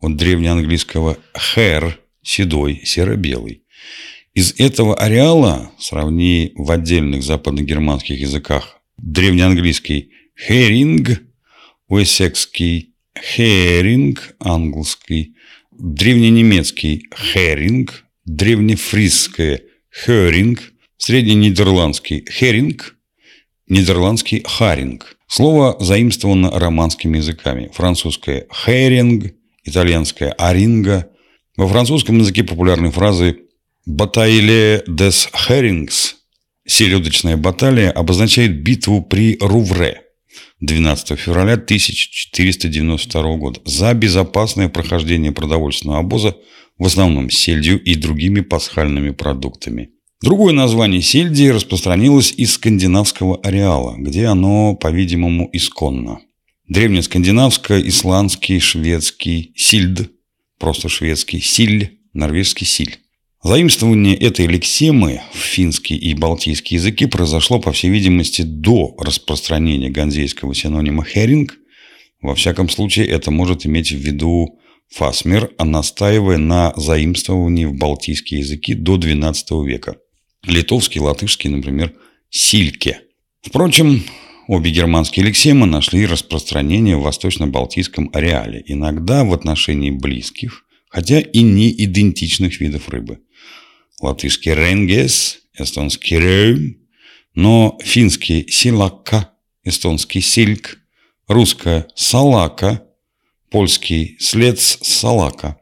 от 0.00 0.16
древнеанглийского 0.16 1.16
«hair»– 1.34 1.94
седой, 2.22 2.82
серо-белый. 2.84 3.62
Из 4.34 4.54
этого 4.58 4.94
ареала 4.94 5.72
сравни 5.78 6.52
в 6.56 6.70
отдельных 6.70 7.22
западногерманских 7.22 8.20
языках 8.20 8.80
древнеанглийский 8.98 10.12
«херинг», 10.36 11.22
уэссекский 11.88 12.94
«херинг», 13.18 14.36
английский, 14.38 15.34
древненемецкий 15.78 17.08
«херинг», 17.14 18.04
древнефрисское 18.24 19.62
«херинг», 19.90 20.72
средненидерландский 20.96 22.26
«херинг», 22.30 22.96
нидерландский 23.68 24.44
«харинг». 24.46 25.16
Слово 25.28 25.76
заимствовано 25.78 26.50
романскими 26.50 27.18
языками. 27.18 27.70
Французское 27.72 28.46
«херинг», 28.52 29.32
итальянское 29.64 30.32
«аринга». 30.32 31.10
Во 31.56 31.68
французском 31.68 32.18
языке 32.18 32.44
популярны 32.44 32.90
фразы 32.90 33.38
Батайле 33.86 34.84
des 34.86 35.28
Herrings, 35.48 36.14
селедочная 36.66 37.38
баталия, 37.38 37.90
обозначает 37.90 38.62
битву 38.62 39.00
при 39.00 39.38
Рувре 39.40 40.02
12 40.60 41.18
февраля 41.18 41.54
1492 41.54 43.36
года 43.36 43.60
за 43.64 43.94
безопасное 43.94 44.68
прохождение 44.68 45.32
продовольственного 45.32 46.00
обоза 46.00 46.36
в 46.78 46.86
основном 46.86 47.30
сельдью 47.30 47.82
и 47.82 47.94
другими 47.94 48.40
пасхальными 48.40 49.10
продуктами. 49.10 49.90
Другое 50.20 50.52
название 50.52 51.00
сельди 51.00 51.48
распространилось 51.50 52.32
из 52.36 52.54
скандинавского 52.54 53.38
ареала, 53.38 53.94
где 53.98 54.26
оно, 54.26 54.74
по-видимому, 54.74 55.48
исконно. 55.52 56.20
Древнескандинавско-исландский, 56.68 58.58
шведский 58.58 59.52
сильд, 59.54 60.10
просто 60.58 60.88
шведский 60.88 61.40
силь, 61.40 62.00
норвежский 62.12 62.66
силь. 62.66 62.98
Заимствование 63.42 64.16
этой 64.16 64.48
лексемы 64.48 65.22
в 65.32 65.38
финский 65.38 65.96
и 65.96 66.12
балтийский 66.14 66.76
языки 66.76 67.06
произошло, 67.06 67.60
по 67.60 67.70
всей 67.70 67.88
видимости, 67.88 68.42
до 68.42 68.96
распространения 68.98 69.90
ганзейского 69.90 70.56
синонима 70.56 71.04
«херинг». 71.04 71.56
Во 72.20 72.34
всяком 72.34 72.68
случае, 72.68 73.06
это 73.06 73.30
может 73.30 73.64
иметь 73.64 73.92
в 73.92 73.96
виду 73.96 74.58
Фасмер, 74.90 75.52
настаивая 75.56 76.38
на 76.38 76.72
заимствовании 76.74 77.64
в 77.64 77.74
балтийские 77.74 78.40
языки 78.40 78.74
до 78.74 78.96
XII 78.96 79.64
века. 79.64 79.98
Литовский, 80.42 81.00
латышский, 81.00 81.48
например, 81.48 81.94
«сильке». 82.30 83.02
Впрочем, 83.42 84.02
обе 84.48 84.72
германские 84.72 85.24
лексемы 85.24 85.66
нашли 85.66 86.06
распространение 86.06 86.96
в 86.96 87.02
восточно-балтийском 87.02 88.10
ареале, 88.12 88.64
иногда 88.66 89.22
в 89.22 89.32
отношении 89.32 89.92
близких, 89.92 90.64
хотя 90.88 91.20
и 91.20 91.42
не 91.42 91.70
идентичных 91.70 92.58
видов 92.58 92.88
рыбы 92.88 93.20
латышский 94.00 94.54
«ренгес», 94.54 95.40
эстонский 95.58 96.18
«рейм», 96.18 96.78
но 97.34 97.78
финский 97.82 98.46
«силакка», 98.48 99.30
эстонский 99.64 100.20
«сильк», 100.20 100.78
русское 101.26 101.86
«салака», 101.94 102.82
польский 103.50 104.16
«слец 104.18 104.78
салака». 104.82 105.58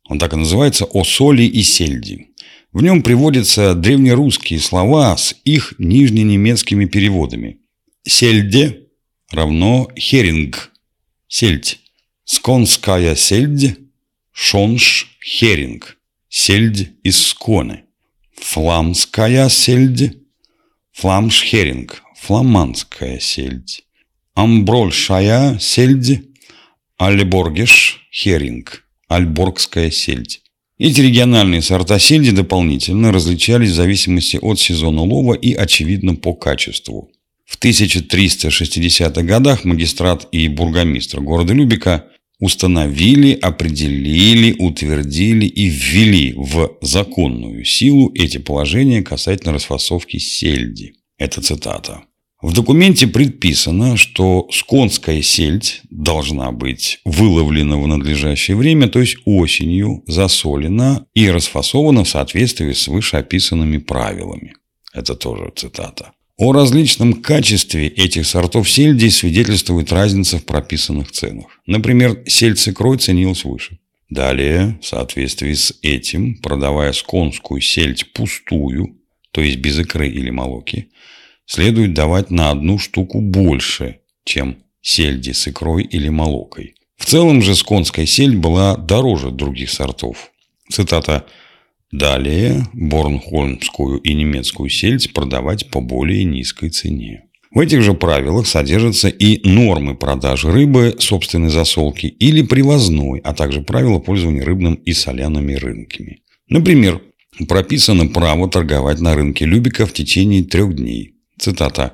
Он 0.08 0.18
так 0.18 0.32
и 0.32 0.36
называется 0.36 0.84
«О 0.84 1.04
соли 1.04 1.44
и 1.44 1.62
сельди». 1.62 2.28
В 2.72 2.82
нем 2.82 3.02
приводятся 3.02 3.74
древнерусские 3.74 4.58
слова 4.58 5.16
с 5.16 5.34
их 5.44 5.74
нижненемецкими 5.78 6.86
переводами. 6.86 7.58
Сельде 8.02 8.86
равно 9.30 9.90
херинг, 9.98 10.72
сельдь. 11.28 11.81
Сконская 12.24 13.16
сельдь, 13.16 13.78
шонш, 14.32 15.18
херинг, 15.24 15.98
сельдь 16.28 16.90
из 17.02 17.26
сконы. 17.26 17.82
Фламская 18.36 19.48
сельдь, 19.48 20.18
фламшхеринг, 20.92 22.02
фламандская 22.16 23.18
сельдь. 23.18 23.82
Амброльшая 24.34 25.58
сельдь, 25.58 26.22
альборгеш, 26.96 28.08
херинг, 28.12 28.84
альборгская 29.08 29.90
сельдь. 29.90 30.42
Эти 30.78 31.00
региональные 31.00 31.60
сорта 31.60 31.98
сельди 31.98 32.30
дополнительно 32.30 33.12
различались 33.12 33.70
в 33.70 33.74
зависимости 33.74 34.38
от 34.40 34.60
сезона 34.60 35.02
лова 35.02 35.34
и, 35.34 35.54
очевидно, 35.54 36.14
по 36.14 36.34
качеству. 36.34 37.10
В 37.44 37.58
1360-х 37.58 39.22
годах 39.22 39.64
магистрат 39.64 40.28
и 40.32 40.48
бургомистр 40.48 41.20
города 41.20 41.52
Любика 41.52 42.06
установили, 42.42 43.38
определили, 43.40 44.56
утвердили 44.58 45.46
и 45.46 45.68
ввели 45.68 46.34
в 46.36 46.76
законную 46.80 47.64
силу 47.64 48.10
эти 48.16 48.38
положения 48.38 49.00
касательно 49.00 49.52
расфасовки 49.52 50.18
сельди. 50.18 50.94
Это 51.18 51.40
цитата. 51.40 52.02
В 52.42 52.52
документе 52.52 53.06
предписано, 53.06 53.96
что 53.96 54.48
сконская 54.50 55.22
сельдь 55.22 55.82
должна 55.88 56.50
быть 56.50 56.98
выловлена 57.04 57.76
в 57.76 57.86
надлежащее 57.86 58.56
время, 58.56 58.88
то 58.88 58.98
есть 58.98 59.18
осенью, 59.24 60.02
засолена 60.08 61.06
и 61.14 61.30
расфасована 61.30 62.02
в 62.02 62.08
соответствии 62.08 62.72
с 62.72 62.88
вышеописанными 62.88 63.78
правилами. 63.78 64.54
Это 64.92 65.14
тоже 65.14 65.52
цитата. 65.54 66.10
О 66.38 66.52
различном 66.52 67.14
качестве 67.14 67.88
этих 67.88 68.26
сортов 68.26 68.68
сельди 68.68 69.08
свидетельствует 69.10 69.92
разница 69.92 70.38
в 70.38 70.44
прописанных 70.44 71.12
ценах. 71.12 71.60
Например, 71.66 72.22
сельдь 72.26 72.58
с 72.58 72.68
икрой 72.68 72.98
ценилась 72.98 73.44
выше. 73.44 73.78
Далее, 74.08 74.78
в 74.82 74.86
соответствии 74.86 75.52
с 75.52 75.74
этим, 75.82 76.36
продавая 76.36 76.92
сконскую 76.92 77.60
сельдь 77.60 78.12
пустую, 78.12 78.96
то 79.30 79.40
есть 79.40 79.58
без 79.58 79.78
икры 79.78 80.08
или 80.08 80.30
молоки, 80.30 80.88
следует 81.46 81.94
давать 81.94 82.30
на 82.30 82.50
одну 82.50 82.78
штуку 82.78 83.20
больше, 83.20 84.00
чем 84.24 84.58
сельди 84.80 85.32
с 85.32 85.48
икрой 85.48 85.84
или 85.84 86.08
молокой. 86.08 86.74
В 86.96 87.04
целом 87.04 87.42
же 87.42 87.54
сконская 87.54 88.06
сельдь 88.06 88.36
была 88.36 88.76
дороже 88.76 89.30
других 89.30 89.70
сортов. 89.70 90.30
Цитата 90.70 91.26
Далее 91.92 92.66
борнхольмскую 92.72 93.98
и 93.98 94.14
немецкую 94.14 94.70
сельдь 94.70 95.12
продавать 95.12 95.70
по 95.70 95.82
более 95.82 96.24
низкой 96.24 96.70
цене. 96.70 97.24
В 97.50 97.60
этих 97.60 97.82
же 97.82 97.92
правилах 97.92 98.46
содержатся 98.46 99.08
и 99.08 99.46
нормы 99.46 99.94
продажи 99.94 100.50
рыбы 100.50 100.96
собственной 100.98 101.50
засолки 101.50 102.06
или 102.06 102.40
привозной, 102.40 103.20
а 103.20 103.34
также 103.34 103.60
правила 103.60 103.98
пользования 103.98 104.42
рыбным 104.42 104.76
и 104.76 104.94
соляными 104.94 105.52
рынками. 105.52 106.22
Например, 106.48 107.02
прописано 107.46 108.06
право 108.06 108.48
торговать 108.48 109.00
на 109.00 109.14
рынке 109.14 109.44
Любика 109.44 109.84
в 109.84 109.92
течение 109.92 110.44
трех 110.44 110.74
дней. 110.74 111.16
Цитата. 111.38 111.92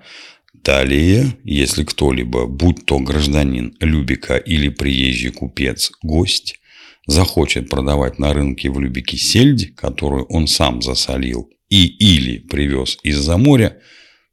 Далее, 0.54 1.36
если 1.42 1.82
кто-либо, 1.82 2.46
будь 2.46 2.84
то 2.84 3.00
гражданин 3.00 3.74
Любика 3.80 4.36
или 4.36 4.68
приезжий 4.68 5.32
купец, 5.32 5.90
гость, 6.02 6.60
захочет 7.08 7.68
продавать 7.68 8.20
на 8.20 8.32
рынке 8.32 8.70
в 8.70 8.78
Любике 8.78 9.16
сельдь, 9.16 9.74
которую 9.74 10.26
он 10.26 10.46
сам 10.46 10.80
засолил 10.82 11.50
и 11.68 11.86
или 11.86 12.38
привез 12.38 12.98
из-за 13.02 13.36
моря, 13.36 13.78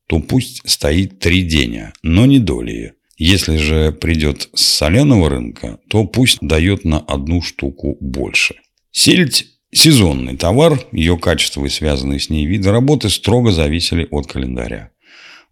то 0.07 0.19
пусть 0.19 0.61
стоит 0.69 1.19
три 1.19 1.41
дня, 1.41 1.93
но 2.03 2.27
не 2.27 2.37
долее. 2.37 2.93
Если 3.17 3.57
же 3.57 3.91
придет 3.93 4.49
с 4.53 4.63
соленого 4.63 5.29
рынка, 5.29 5.79
то 5.89 6.03
пусть 6.03 6.39
дает 6.41 6.83
на 6.83 6.99
одну 6.99 7.41
штуку 7.41 7.97
больше. 8.01 8.55
Сельдь– 8.91 9.47
сезонный 9.73 10.35
товар, 10.35 10.79
ее 10.91 11.17
качество 11.17 11.65
и 11.65 11.69
связанные 11.69 12.19
с 12.19 12.29
ней 12.29 12.45
виды 12.45 12.71
работы 12.71 13.09
строго 13.09 13.51
зависели 13.51 14.05
от 14.11 14.27
календаря. 14.27 14.91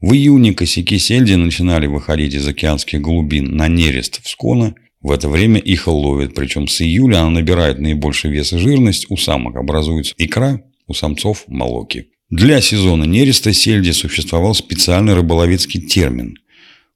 В 0.01 0.11
июне 0.13 0.53
косяки 0.53 0.99
сельди 0.99 1.35
начинали 1.35 1.87
выходить 1.87 2.33
из 2.33 2.45
океанских 2.45 2.99
глубин 2.99 3.55
на 3.55 3.69
нерест 3.69 4.21
в 4.21 4.29
сконы. 4.29 4.75
В 5.03 5.11
это 5.11 5.27
время 5.27 5.59
их 5.59 5.87
ловят, 5.87 6.33
причем 6.33 6.69
с 6.69 6.81
июля 6.81 7.19
она 7.19 7.29
набирает 7.31 7.77
наибольший 7.77 8.31
вес 8.31 8.53
и 8.53 8.57
жирность, 8.57 9.05
у 9.09 9.17
самок 9.17 9.57
образуется 9.57 10.15
икра, 10.17 10.61
у 10.87 10.93
самцов– 10.93 11.43
молоки. 11.47 12.07
Для 12.29 12.61
сезона 12.61 13.03
нереста 13.03 13.51
сельди 13.51 13.91
существовал 13.91 14.55
специальный 14.55 15.13
рыболовецкий 15.13 15.81
термин, 15.81 16.37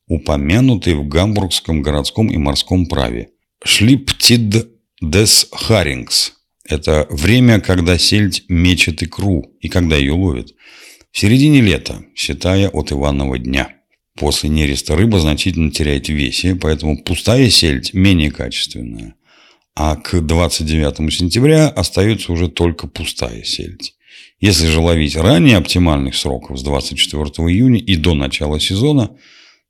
упомянутый 0.08 0.96
в 0.96 1.06
гамбургском 1.06 1.82
городском 1.82 2.30
и 2.32 2.38
морском 2.38 2.86
праве– 2.86 3.28
«шлиптид 3.64 4.70
дес 5.02 5.48
харингс». 5.52 6.34
Это 6.64 7.08
время, 7.10 7.60
когда 7.60 7.98
сельдь 7.98 8.46
мечет 8.48 9.04
икру 9.04 9.54
и 9.60 9.68
когда 9.68 9.98
ее 9.98 10.14
ловят. 10.14 10.54
В 11.12 11.20
середине 11.20 11.60
лета, 11.60 12.06
считая 12.16 12.70
от 12.70 12.92
Иванова 12.94 13.38
дня. 13.38 13.77
После 14.18 14.50
нереста 14.50 14.96
рыба 14.96 15.20
значительно 15.20 15.72
теряет 15.72 16.08
в 16.08 16.14
весе, 16.14 16.56
поэтому 16.56 16.98
пустая 16.98 17.50
сельдь 17.52 17.94
менее 17.94 18.32
качественная. 18.32 19.14
А 19.76 19.96
к 19.96 20.22
29 20.22 21.14
сентября 21.14 21.70
остается 21.70 22.34
уже 22.34 22.48
только 22.48 22.88
пустая 22.88 23.44
сельдь. 23.44 23.94
Если 24.40 24.66
же 24.68 24.80
ловить 24.80 25.16
ранее 25.16 25.58
оптимальных 25.58 26.16
сроков 26.16 26.58
с 26.58 26.64
24 26.64 27.26
июня 27.48 27.80
и 27.80 27.96
до 27.96 28.16
начала 28.16 28.60
сезона, 28.60 29.12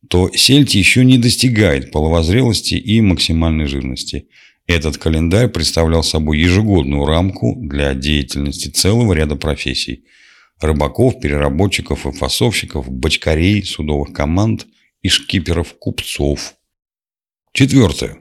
то 0.10 0.31
сельдь 0.33 0.75
еще 0.75 1.03
не 1.03 1.17
достигает 1.17 1.91
половозрелости 1.91 2.75
и 2.75 3.01
максимальной 3.01 3.65
жирности. 3.65 4.27
Этот 4.65 4.97
календарь 4.97 5.49
представлял 5.49 6.03
собой 6.03 6.39
ежегодную 6.39 7.05
рамку 7.05 7.57
для 7.57 7.93
деятельности 7.93 8.69
целого 8.69 9.12
ряда 9.12 9.36
профессий– 9.36 10.05
рыбаков, 10.62 11.20
переработчиков 11.20 12.06
и 12.06 12.12
фасовщиков, 12.12 12.89
бочкарей, 12.89 13.63
судовых 13.63 14.13
команд 14.13 14.67
и 15.02 15.10
шкиперов-купцов. 15.10 16.56
Четвертое. 17.54 18.17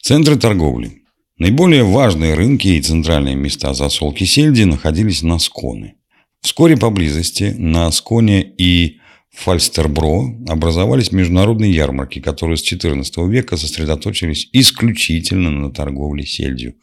Центры 0.00 0.36
торговли. 0.36 1.02
Наиболее 1.38 1.84
важные 1.84 2.34
рынки 2.34 2.68
и 2.68 2.80
центральные 2.80 3.34
места 3.34 3.74
засолки 3.74 4.24
сельди 4.24 4.62
находились 4.62 5.22
на 5.22 5.38
Сконе. 5.38 5.96
Вскоре 6.40 6.76
поблизости 6.76 7.54
на 7.58 7.90
Сконе 7.90 8.42
и 8.42 8.98
Фальстербро 9.32 10.34
образовались 10.48 11.12
международные 11.12 11.70
ярмарки, 11.72 12.20
которые 12.20 12.56
с 12.56 12.72
XIV 12.72 13.28
века 13.28 13.56
сосредоточились 13.56 14.48
исключительно 14.52 15.50
на 15.50 15.70
торговле 15.70 16.24
сельдью. 16.24 16.76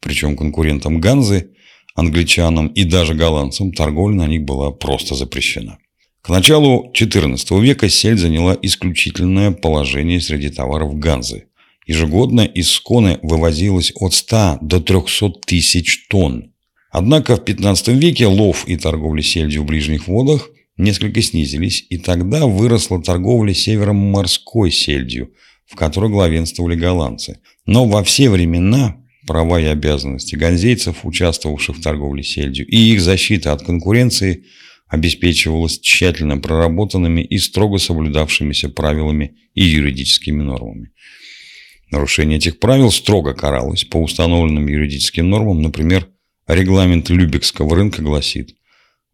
Причем 0.00 0.36
конкурентам 0.36 1.00
Ганзы– 1.00 1.50
англичанам 1.94 2.68
и 2.68 2.84
даже 2.84 3.14
голландцам 3.14 3.72
торговля 3.72 4.16
на 4.16 4.26
них 4.26 4.42
была 4.42 4.70
просто 4.70 5.14
запрещена. 5.14 5.78
К 6.22 6.28
началу 6.28 6.92
XIV 6.94 7.60
века 7.60 7.88
сель 7.88 8.16
заняла 8.16 8.56
исключительное 8.62 9.50
положение 9.50 10.20
среди 10.20 10.50
товаров 10.50 10.96
Ганзы. 10.98 11.46
Ежегодно 11.86 12.42
из 12.42 12.70
Сконы 12.70 13.18
вывозилось 13.22 13.92
от 13.96 14.14
100 14.14 14.58
до 14.60 14.80
300 14.80 15.30
тысяч 15.44 16.06
тонн. 16.08 16.52
Однако 16.92 17.36
в 17.36 17.40
XV 17.40 17.94
веке 17.94 18.26
лов 18.26 18.68
и 18.68 18.76
торговля 18.76 19.22
сельдью 19.22 19.62
в 19.62 19.66
ближних 19.66 20.06
водах 20.06 20.50
несколько 20.76 21.22
снизились, 21.22 21.84
и 21.90 21.98
тогда 21.98 22.46
выросла 22.46 23.02
торговля 23.02 23.52
севером 23.52 23.96
морской 23.96 24.70
сельдью, 24.70 25.32
в 25.66 25.74
которой 25.74 26.10
главенствовали 26.10 26.76
голландцы. 26.76 27.40
Но 27.66 27.86
во 27.86 28.04
все 28.04 28.30
времена 28.30 29.01
права 29.26 29.60
и 29.60 29.64
обязанности 29.64 30.36
ганзейцев, 30.36 31.04
участвовавших 31.04 31.76
в 31.76 31.82
торговле 31.82 32.22
сельдью, 32.22 32.66
и 32.66 32.76
их 32.76 33.00
защита 33.00 33.52
от 33.52 33.62
конкуренции 33.62 34.44
обеспечивалась 34.88 35.80
тщательно 35.80 36.38
проработанными 36.38 37.22
и 37.22 37.38
строго 37.38 37.78
соблюдавшимися 37.78 38.68
правилами 38.68 39.36
и 39.54 39.64
юридическими 39.64 40.42
нормами. 40.42 40.90
Нарушение 41.90 42.38
этих 42.38 42.58
правил 42.58 42.90
строго 42.90 43.34
каралось 43.34 43.84
по 43.84 43.98
установленным 43.98 44.66
юридическим 44.66 45.28
нормам, 45.28 45.62
например, 45.62 46.08
регламент 46.46 47.10
Любекского 47.10 47.76
рынка 47.76 48.02
гласит, 48.02 48.54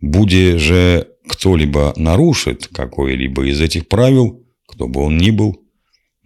«Буде 0.00 0.58
же 0.58 1.08
кто-либо 1.28 1.92
нарушит 1.96 2.68
какое-либо 2.68 3.46
из 3.46 3.60
этих 3.60 3.88
правил, 3.88 4.44
кто 4.66 4.88
бы 4.88 5.00
он 5.00 5.18
ни 5.18 5.30
был, 5.30 5.60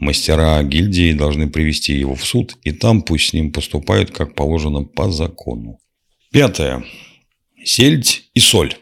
Мастера 0.03 0.61
гильдии 0.65 1.13
должны 1.13 1.49
привести 1.49 1.93
его 1.93 2.17
в 2.17 2.25
суд, 2.25 2.57
и 2.65 2.73
там 2.73 3.03
пусть 3.03 3.29
с 3.29 3.33
ним 3.35 3.53
поступают, 3.53 4.11
как 4.11 4.35
положено 4.35 4.83
по 4.83 5.13
закону. 5.13 5.79
Пятое. 6.33 6.85
Сельдь 7.65 8.25
и 8.35 8.41
соль. 8.41 8.75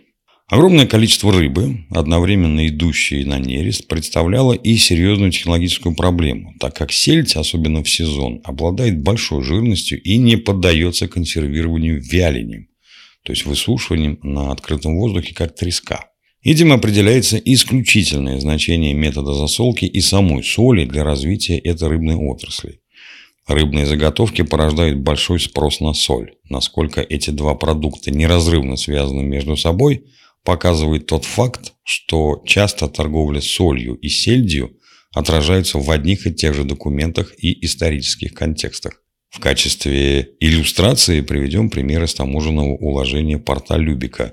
Огромное 0.48 0.87
количество 0.87 1.30
рыбы, 1.30 1.85
одновременно 1.90 2.66
идущей 2.66 3.24
на 3.24 3.38
нерест, 3.38 3.87
представляло 3.87 4.54
и 4.54 4.76
серьезную 4.78 5.30
технологическую 5.30 5.94
проблему, 5.94 6.54
так 6.59 6.74
как 6.74 6.90
сельдь, 6.90 7.37
особенно 7.37 7.85
в 7.85 7.90
сезон, 7.90 8.40
обладает 8.42 9.02
большой 9.02 9.44
жирностью 9.44 10.02
и 10.02 10.16
не 10.16 10.37
поддается 10.37 11.06
консервированию 11.06 12.00
вялением, 12.00 12.68
то 13.24 13.33
есть 13.33 13.44
высушиванием 13.44 14.18
на 14.22 14.52
открытом 14.52 14.96
воздухе, 14.96 15.35
как 15.35 15.54
треска. 15.54 16.10
Этим 16.42 16.72
определяется 16.72 17.37
исключительное 17.37 18.40
значение 18.40 18.94
метода 18.94 19.35
засолки 19.35 19.85
и 19.85 20.00
самой 20.00 20.42
соли 20.42 20.87
для 20.87 21.05
развития 21.05 21.59
этой 21.59 21.88
рыбной 21.88 22.14
отрасли. 22.14 22.81
Рыбные 23.46 23.85
заготовки 23.85 24.42
порождают 24.42 25.00
большой 25.00 25.38
спрос 25.38 25.81
на 25.81 25.92
соль. 25.92 26.37
Насколько 26.48 27.03
эти 27.03 27.31
два 27.31 27.55
продукта 27.55 28.11
неразрывно 28.11 28.76
связаны 28.76 29.22
между 29.22 29.57
собой, 29.57 30.07
показывает 30.42 31.07
тот 31.07 31.26
факт, 31.26 31.74
что 31.85 32.42
часто 32.46 32.88
торговля 32.88 33.42
солью 33.42 33.96
и 33.96 34.09
сельдью 34.09 34.79
отражаются 35.12 35.79
в 35.79 35.90
одних 35.90 36.26
и 36.26 36.33
тех 36.33 36.55
же 36.55 36.64
документах 36.64 37.35
и 37.37 37.66
исторических 37.66 38.33
контекстах. 38.33 39.03
В 39.29 39.40
качестве 39.40 40.31
иллюстрации 40.40 41.20
приведем 41.20 41.68
пример 41.68 42.05
из 42.05 42.14
таможенного 42.14 42.76
уложения 42.76 43.38
порта 43.38 43.76
Любика. 43.76 44.33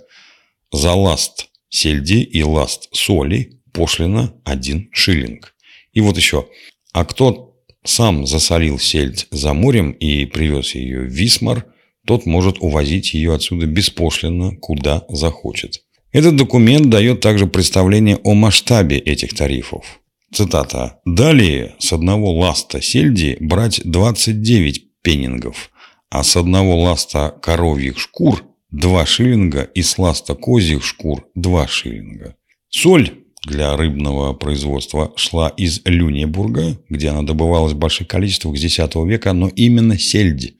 За 0.71 0.93
ласт 0.93 1.47
сельди 1.69 2.21
и 2.21 2.43
ласт 2.43 2.89
соли 2.91 3.59
пошлина 3.71 4.33
1 4.43 4.89
шиллинг. 4.91 5.53
И 5.93 6.01
вот 6.01 6.17
еще. 6.17 6.47
А 6.93 7.05
кто 7.05 7.55
сам 7.83 8.25
засолил 8.25 8.79
сельдь 8.79 9.27
за 9.31 9.53
морем 9.53 9.91
и 9.91 10.25
привез 10.25 10.75
ее 10.75 11.01
в 11.01 11.11
Висмар, 11.11 11.65
тот 12.05 12.25
может 12.25 12.57
увозить 12.59 13.13
ее 13.13 13.35
отсюда 13.35 13.65
беспошлино, 13.65 14.55
куда 14.55 15.05
захочет. 15.09 15.83
Этот 16.11 16.35
документ 16.35 16.89
дает 16.89 17.19
также 17.19 17.47
представление 17.47 18.17
о 18.23 18.33
масштабе 18.33 18.97
этих 18.97 19.33
тарифов. 19.33 19.99
Цитата. 20.33 20.99
«Далее 21.05 21.75
с 21.79 21.93
одного 21.93 22.33
ласта 22.33 22.81
сельди 22.81 23.37
брать 23.39 23.81
29 23.83 25.01
пеннингов, 25.01 25.69
а 26.09 26.23
с 26.23 26.35
одного 26.35 26.79
ласта 26.81 27.29
коровьих 27.29 27.99
шкур 27.99 28.43
2 28.71 29.05
шиллинга 29.05 29.63
и 29.63 29.81
с 29.81 29.97
ласта 29.97 30.35
козьих 30.35 30.83
шкур 30.83 31.27
2 31.35 31.67
шиллинга. 31.67 32.35
Соль 32.69 33.11
для 33.45 33.75
рыбного 33.77 34.33
производства 34.33 35.13
шла 35.15 35.49
из 35.49 35.81
Люнебурга, 35.85 36.77
где 36.89 37.09
она 37.09 37.21
добывалась 37.21 37.73
в 37.73 37.77
больших 37.77 38.07
количествах 38.07 38.57
с 38.57 38.63
X 38.63 38.77
века, 39.05 39.33
но 39.33 39.47
именно 39.47 39.97
сельдь 39.97 40.55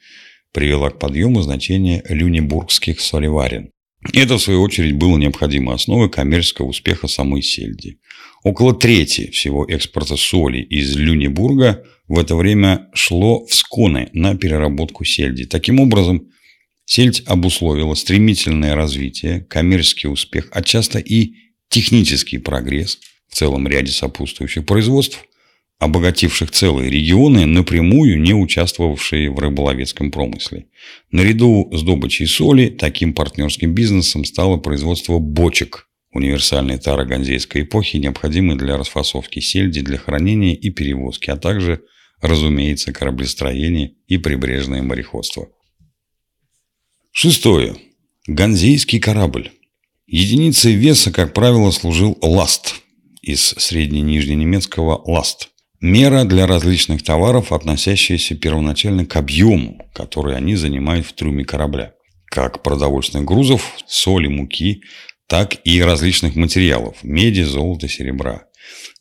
привела 0.54 0.90
к 0.90 1.00
подъему 1.00 1.42
значения 1.42 2.04
люнебургских 2.08 3.02
солеварен. 3.02 3.72
Это, 4.14 4.38
в 4.38 4.42
свою 4.42 4.62
очередь, 4.62 4.96
было 4.96 5.18
необходимой 5.18 5.76
основой 5.76 6.10
коммерческого 6.10 6.68
успеха 6.68 7.08
самой 7.08 7.42
сельди. 7.42 8.00
Около 8.44 8.74
трети 8.74 9.30
всего 9.32 9.66
экспорта 9.66 10.16
соли 10.16 10.60
из 10.60 10.96
Люнебурга 10.96 11.84
в 12.08 12.18
это 12.18 12.36
время 12.36 12.88
шло 12.94 13.46
в 13.46 13.54
Сконе 13.54 14.10
на 14.14 14.36
переработку 14.36 15.04
сельди. 15.04 15.46
Таким 15.46 15.80
образом, 15.80 16.30
сельдь 16.88 17.22
обусловила 17.26 17.94
стремительное 17.94 18.74
развитие, 18.74 19.42
коммерческий 19.42 20.08
успех, 20.08 20.48
а 20.52 20.64
часто 20.64 21.00
и 21.00 21.34
технический 21.70 22.38
прогресс 22.38 22.98
в 23.28 23.36
целом 23.36 23.68
ряде 23.68 23.92
сопутствующих 23.92 24.66
производств, 24.66 25.26
обогативших 25.80 26.50
целые 26.50 26.90
регионы, 26.90 27.46
напрямую 27.46 28.20
не 28.20 28.34
участвовавшие 28.34 29.30
в 29.30 29.38
рыболовецком 29.38 30.12
промысле. 30.12 30.68
Наряду 31.12 31.70
с 31.74 31.84
добычей 31.84 32.26
соли 32.26 32.70
таким 32.70 33.14
партнерским 33.14 33.76
бизнесом 33.76 34.24
стало 34.24 34.58
производство 34.58 35.20
бочек 35.20 35.90
универсальной 36.14 36.80
таро-ганзейской 36.80 37.64
эпохи, 37.64 37.98
необходимой 37.98 38.56
для 38.56 38.78
расфасовки 38.78 39.40
сельди, 39.42 39.82
для 39.82 39.98
хранения 39.98 40.56
и 40.56 40.70
перевозки, 40.70 41.30
а 41.30 41.36
также, 41.36 41.82
разумеется, 42.22 42.94
кораблестроение 42.94 43.94
и 44.08 44.18
прибрежное 44.18 44.82
мореходство. 44.82 45.50
Шестое. 47.20 47.76
Ганзейский 48.28 49.00
корабль. 49.00 49.50
Единицей 50.06 50.74
веса, 50.74 51.12
как 51.12 51.34
правило, 51.34 51.72
служил 51.72 52.16
ласт 52.22 52.76
из 53.24 53.56
средне-нижненемецкого 53.58 55.02
ласт. 55.04 55.50
Мера 55.82 56.26
для 56.26 56.46
различных 56.46 57.02
товаров, 57.02 57.52
относящаяся 57.52 58.36
первоначально 58.36 59.08
к 59.08 59.16
объему, 59.16 59.90
который 59.96 60.38
они 60.38 60.56
занимают 60.56 61.08
в 61.08 61.14
трюме 61.14 61.44
корабля. 61.44 61.94
Как 62.28 62.62
продовольственных 62.62 63.26
грузов, 63.26 63.74
соли, 63.88 64.28
муки, 64.28 64.84
так 65.26 65.58
и 65.64 65.82
различных 65.82 66.36
материалов– 66.36 66.98
меди, 67.02 67.42
золота, 67.42 67.88
серебра. 67.88 68.44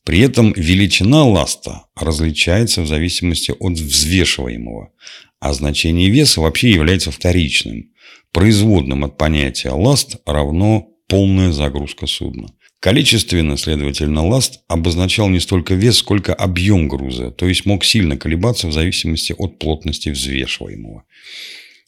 При 0.07 0.21
этом 0.21 0.55
величина 0.55 1.23
ласта 1.25 1.89
различается 1.95 2.81
в 2.81 2.87
зависимости 2.87 3.53
от 3.61 3.75
взвешиваемого, 3.75 4.93
а 5.39 5.53
значение 5.53 6.09
веса 6.09 6.41
вообще 6.41 6.71
является 6.71 7.11
вторичным. 7.11 7.91
Производным 8.37 9.03
от 9.03 9.17
понятия 9.17 9.71
ласт 9.71 10.19
равно 10.27 10.91
полная 11.09 11.53
загрузка 11.53 12.07
судна. 12.07 12.49
Количественно, 12.81 13.57
следовательно, 13.57 14.27
ласт 14.27 14.61
обозначал 14.69 15.31
не 15.31 15.41
столько 15.41 15.73
вес, 15.73 15.97
сколько 15.97 16.35
объем 16.35 16.87
груза, 16.87 17.31
то 17.31 17.49
есть 17.49 17.65
мог 17.65 17.83
сильно 17.83 18.19
колебаться 18.19 18.69
в 18.69 18.75
зависимости 18.75 19.35
от 19.39 19.59
плотности 19.59 20.11
взвешиваемого. 20.11 21.05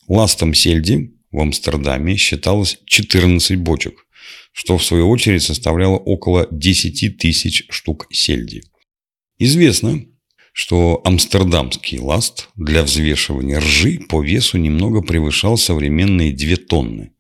Ластом 0.09 0.55
сельди 0.55 1.13
в 1.31 1.39
Амстердаме 1.39 2.17
считалось 2.17 2.79
14 2.87 3.59
бочек, 3.59 4.07
что 4.53 4.79
в 4.79 4.85
свою 4.85 5.11
очередь 5.11 5.43
составляло 5.43 5.99
около 5.99 6.49
10 6.51 7.19
тысяч 7.19 7.67
штук 7.69 8.07
сельди. 8.11 8.63
Известно, 9.39 10.03
что 10.53 11.01
амстердамский 11.05 11.99
ласт 11.99 12.49
для 12.57 12.83
взвешивания 12.83 13.61
ржи 13.61 14.01
по 14.09 14.23
весу 14.23 14.59
немного 14.59 15.03
превышал 15.03 15.57
современные 15.57 16.33
2 16.33 16.57
тонны– 16.69 17.13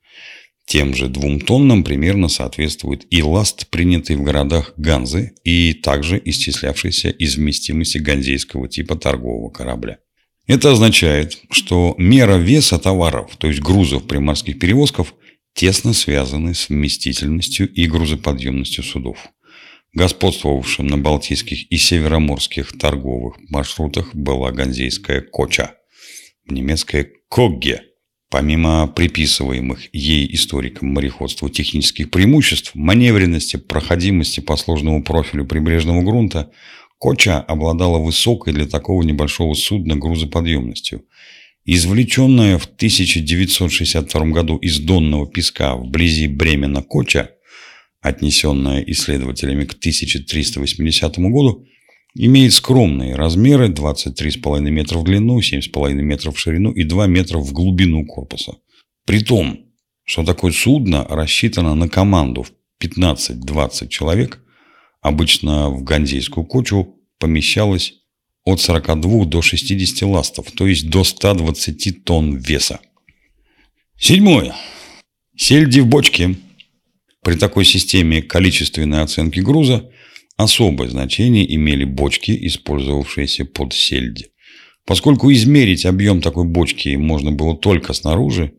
тем 0.68 0.94
же 0.94 1.08
двум 1.08 1.40
тоннам 1.40 1.82
примерно 1.82 2.28
соответствует 2.28 3.06
и 3.08 3.22
ласт, 3.22 3.68
принятый 3.70 4.16
в 4.16 4.22
городах 4.22 4.74
Ганзы 4.76 5.32
и 5.42 5.72
также 5.72 6.20
исчислявшийся 6.22 7.08
из 7.08 7.36
вместимости 7.36 7.96
ганзейского 7.96 8.68
типа 8.68 8.96
торгового 8.96 9.48
корабля. 9.48 9.98
Это 10.46 10.72
означает, 10.72 11.38
что 11.50 11.94
мера 11.96 12.36
веса 12.36 12.78
товаров, 12.78 13.34
то 13.38 13.48
есть 13.48 13.60
грузов 13.60 14.06
при 14.06 14.18
морских 14.18 14.58
перевозках, 14.58 15.06
тесно 15.54 15.94
связаны 15.94 16.54
с 16.54 16.68
вместительностью 16.68 17.66
и 17.72 17.86
грузоподъемностью 17.86 18.84
судов. 18.84 19.26
Господствовавшим 19.92 20.86
на 20.86 20.98
Балтийских 20.98 21.70
и 21.70 21.76
Североморских 21.76 22.78
торговых 22.78 23.36
маршрутах 23.48 24.14
была 24.14 24.52
ганзейская 24.52 25.20
коча, 25.22 25.74
немецкая 26.46 27.08
когге– 27.28 27.82
Помимо 28.30 28.86
приписываемых 28.88 29.88
ей 29.94 30.28
историкам 30.34 30.92
мореходству 30.92 31.48
технических 31.48 32.10
преимуществ, 32.10 32.74
маневренности, 32.74 33.56
проходимости 33.56 34.40
по 34.40 34.56
сложному 34.56 35.02
профилю 35.02 35.46
прибрежного 35.46 36.02
грунта, 36.02 36.50
Коча 36.98 37.40
обладала 37.40 37.98
высокой 37.98 38.52
для 38.52 38.66
такого 38.66 39.02
небольшого 39.02 39.54
судна 39.54 39.96
грузоподъемностью. 39.96 41.04
Извлеченная 41.64 42.58
в 42.58 42.64
1962 42.64 44.26
году 44.26 44.56
из 44.56 44.78
донного 44.80 45.26
песка 45.26 45.76
вблизи 45.76 46.26
Бремена 46.26 46.82
Коча, 46.82 47.30
отнесенная 48.00 48.82
исследователями 48.82 49.64
к 49.64 49.74
1380 49.74 51.18
году, 51.18 51.66
Имеет 52.20 52.52
скромные 52.52 53.14
размеры 53.14 53.68
23,5 53.68 54.60
метра 54.70 54.98
в 54.98 55.04
длину, 55.04 55.38
7,5 55.38 55.92
метров 55.94 56.36
в 56.36 56.40
ширину 56.40 56.72
и 56.72 56.82
2 56.82 57.06
метра 57.06 57.38
в 57.38 57.52
глубину 57.52 58.04
корпуса. 58.06 58.54
При 59.06 59.20
том, 59.20 59.60
что 60.04 60.24
такое 60.24 60.50
судно 60.50 61.06
рассчитано 61.08 61.76
на 61.76 61.88
команду 61.88 62.42
в 62.42 62.52
15-20 62.82 63.86
человек, 63.88 64.40
обычно 65.00 65.70
в 65.70 65.84
ганзейскую 65.84 66.44
кочу 66.44 66.96
помещалось 67.20 67.94
от 68.44 68.60
42 68.60 69.26
до 69.26 69.40
60 69.40 70.02
ластов, 70.08 70.50
то 70.50 70.66
есть 70.66 70.90
до 70.90 71.04
120 71.04 72.04
тонн 72.04 72.36
веса. 72.36 72.80
Седьмое. 73.96 74.56
Сельди 75.36 75.80
в 75.80 75.86
бочке. 75.86 76.34
При 77.22 77.34
такой 77.34 77.64
системе 77.64 78.22
количественной 78.22 79.02
оценки 79.02 79.40
груза 79.40 79.90
Особое 80.38 80.88
значение 80.88 81.52
имели 81.56 81.82
бочки, 81.82 82.30
использовавшиеся 82.46 83.44
под 83.44 83.74
сельди. 83.74 84.26
Поскольку 84.86 85.32
измерить 85.32 85.84
объем 85.84 86.22
такой 86.22 86.44
бочки 86.44 86.94
можно 86.94 87.32
было 87.32 87.56
только 87.56 87.92
снаружи, 87.92 88.52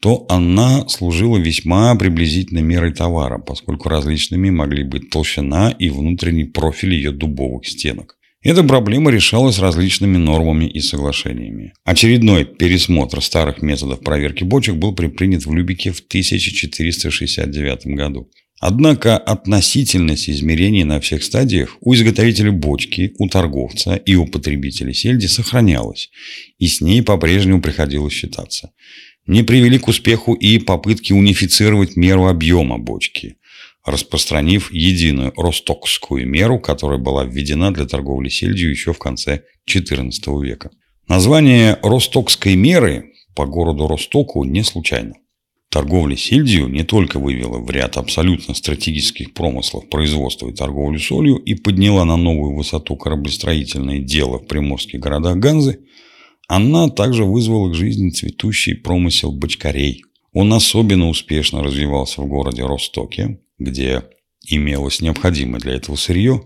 то 0.00 0.24
она 0.28 0.88
служила 0.88 1.36
весьма 1.36 1.96
приблизительной 1.96 2.62
мерой 2.62 2.94
товара, 2.94 3.38
поскольку 3.38 3.88
различными 3.88 4.50
могли 4.50 4.84
быть 4.84 5.10
толщина 5.10 5.70
и 5.70 5.90
внутренний 5.90 6.44
профиль 6.44 6.94
ее 6.94 7.10
дубовых 7.10 7.66
стенок. 7.66 8.15
Эта 8.46 8.62
проблема 8.62 9.10
решалась 9.10 9.58
различными 9.58 10.18
нормами 10.18 10.66
и 10.66 10.78
соглашениями. 10.78 11.72
Очередной 11.84 12.44
пересмотр 12.44 13.20
старых 13.20 13.60
методов 13.60 13.98
проверки 13.98 14.44
бочек 14.44 14.76
был 14.76 14.94
предпринят 14.94 15.44
в 15.44 15.52
Любике 15.52 15.90
в 15.90 15.98
1469 15.98 17.86
году. 17.86 18.30
Однако 18.60 19.18
относительность 19.18 20.30
измерений 20.30 20.84
на 20.84 21.00
всех 21.00 21.24
стадиях 21.24 21.76
у 21.80 21.92
изготовителя 21.92 22.52
бочки, 22.52 23.14
у 23.18 23.28
торговца 23.28 23.96
и 23.96 24.14
у 24.14 24.28
потребителя 24.28 24.94
сельди 24.94 25.26
сохранялась, 25.26 26.10
и 26.60 26.68
с 26.68 26.80
ней 26.80 27.02
по-прежнему 27.02 27.60
приходилось 27.60 28.14
считаться. 28.14 28.70
Не 29.26 29.42
привели 29.42 29.76
к 29.76 29.88
успеху 29.88 30.34
и 30.34 30.60
попытки 30.60 31.12
унифицировать 31.12 31.96
меру 31.96 32.28
объема 32.28 32.78
бочки, 32.78 33.38
распространив 33.86 34.72
единую 34.72 35.32
ростокскую 35.36 36.28
меру, 36.28 36.58
которая 36.58 36.98
была 36.98 37.24
введена 37.24 37.72
для 37.72 37.86
торговли 37.86 38.28
сельдью 38.28 38.70
еще 38.70 38.92
в 38.92 38.98
конце 38.98 39.42
XIV 39.70 40.10
века. 40.42 40.70
Название 41.08 41.78
ростокской 41.82 42.56
меры 42.56 43.12
по 43.36 43.46
городу 43.46 43.86
Ростоку 43.86 44.42
не 44.42 44.64
случайно. 44.64 45.14
Торговля 45.70 46.16
сельдью 46.16 46.68
не 46.68 46.82
только 46.82 47.18
вывела 47.18 47.58
в 47.58 47.70
ряд 47.70 47.96
абсолютно 47.96 48.54
стратегических 48.54 49.34
промыслов 49.34 49.88
производства 49.88 50.48
и 50.48 50.54
торговлю 50.54 50.98
солью 50.98 51.36
и 51.36 51.54
подняла 51.54 52.04
на 52.04 52.16
новую 52.16 52.56
высоту 52.56 52.96
кораблестроительное 52.96 54.00
дело 54.00 54.38
в 54.38 54.46
приморских 54.46 55.00
городах 55.00 55.36
Ганзы, 55.36 55.80
Она 56.48 56.88
также 56.88 57.24
вызвала 57.24 57.70
к 57.70 57.74
жизни 57.74 58.10
цветущий 58.10 58.74
промысел 58.74 59.32
бочкарей. 59.32 60.02
Он 60.32 60.52
особенно 60.52 61.08
успешно 61.08 61.62
развивался 61.62 62.22
в 62.22 62.26
городе 62.26 62.64
Ростоке, 62.64 63.40
где 63.58 64.04
имелось 64.46 65.00
необходимое 65.00 65.60
для 65.60 65.74
этого 65.74 65.96
сырье, 65.96 66.42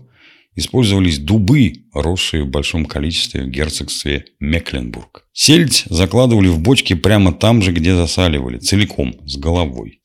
использовались 0.55 1.19
дубы, 1.19 1.85
росшие 1.93 2.43
в 2.43 2.49
большом 2.49 2.85
количестве 2.85 3.43
в 3.43 3.47
герцогстве 3.49 4.25
Мекленбург. 4.39 5.25
Сельдь 5.33 5.85
закладывали 5.89 6.47
в 6.47 6.59
бочки 6.59 6.93
прямо 6.93 7.33
там 7.33 7.61
же, 7.61 7.71
где 7.71 7.95
засаливали, 7.95 8.57
целиком, 8.57 9.15
с 9.25 9.37
головой. 9.37 10.01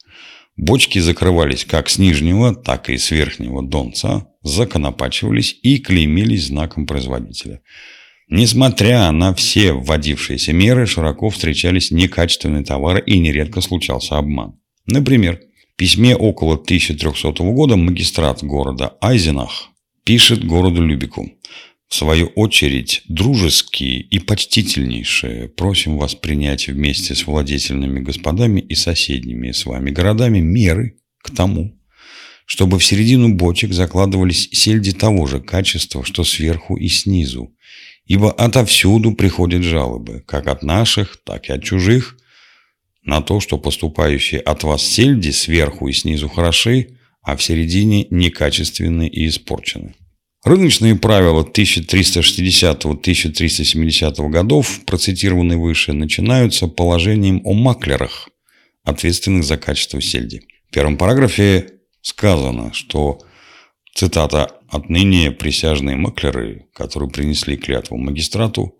Бочки 0.57 0.99
закрывались 1.01 1.65
как 1.65 1.91
с 1.91 1.99
нижнего, 1.99 2.55
так 2.55 2.89
и 2.89 2.97
с 2.97 3.11
верхнего 3.11 3.63
донца, 3.63 4.29
законопачивались 4.43 5.59
и 5.63 5.79
клеймились 5.79 6.47
знаком 6.47 6.87
производителя. 6.87 7.61
Несмотря 8.29 9.11
на 9.13 9.35
все 9.35 9.73
вводившиеся 9.73 10.53
меры, 10.53 10.87
широко 10.87 11.29
встречались 11.29 11.91
некачественные 11.91 12.65
товары 12.65 13.03
и 13.05 13.19
нередко 13.19 13.61
случался 13.61 14.17
обман. 14.19 14.59
Например, 14.87 15.41
в 15.77 15.79
письме 15.79 16.17
около 16.17 16.55
1300 16.55 17.33
года 17.53 17.77
магистрат 17.77 18.43
города 18.43 18.97
Айзенах 19.03 19.69
пишет 20.05 20.43
городу 20.43 20.83
Любику. 20.83 21.31
В 21.87 21.95
свою 21.95 22.29
очередь, 22.29 23.03
дружеские 23.09 24.01
и 24.01 24.19
почтительнейшие 24.19 25.49
просим 25.49 25.99
вас 25.99 26.15
принять 26.15 26.69
вместе 26.69 27.15
с 27.15 27.27
владетельными 27.27 28.01
господами 28.01 28.59
и 28.63 28.75
соседними 28.75 29.53
с 29.53 29.67
вами 29.67 29.91
городами 29.91 30.39
меры 30.39 30.97
к 31.23 31.31
тому, 31.31 31.79
чтобы 32.47 32.79
в 32.79 32.85
середину 32.85 33.35
бочек 33.35 33.75
закладывались 33.75 34.49
сельди 34.53 34.93
того 34.93 35.27
же 35.27 35.41
качества, 35.41 36.03
что 36.07 36.25
сверху 36.25 36.79
и 36.79 36.89
снизу, 36.89 37.55
ибо 38.07 38.33
отовсюду 38.33 39.13
приходят 39.13 39.63
жалобы, 39.63 40.25
как 40.27 40.47
от 40.47 40.63
наших, 40.63 41.19
так 41.23 41.51
и 41.51 41.53
от 41.53 41.63
чужих, 41.63 42.17
на 43.07 43.23
то, 43.23 43.41
что 43.41 43.57
поступающие 43.57 44.41
от 44.41 44.65
вас 44.65 44.83
сельди 44.83 45.31
сверху 45.31 45.89
и 45.89 45.93
снизу 45.93 46.29
хороши, 46.29 46.99
а 47.23 47.37
в 47.37 47.43
середине 47.43 48.07
некачественны 48.11 49.09
и 49.09 49.29
испорчены. 49.29 49.95
Рыночные 50.45 50.97
правила 50.97 51.45
1360-1370 51.45 54.29
годов, 54.29 54.81
процитированные 54.85 55.59
выше, 55.59 55.93
начинаются 55.93 56.69
положением 56.69 57.41
о 57.45 57.53
маклерах, 57.53 58.29
ответственных 58.85 59.43
за 59.45 59.57
качество 59.57 60.01
сельди. 60.01 60.43
В 60.69 60.73
первом 60.73 60.97
параграфе 60.99 61.71
сказано, 62.01 62.73
что, 62.73 63.19
цитата, 63.95 64.53
«отныне 64.69 65.33
присяжные 65.33 65.97
маклеры, 65.97 66.67
которые 66.75 67.11
принесли 67.11 67.57
клятву 67.57 67.97
магистрату, 67.97 68.77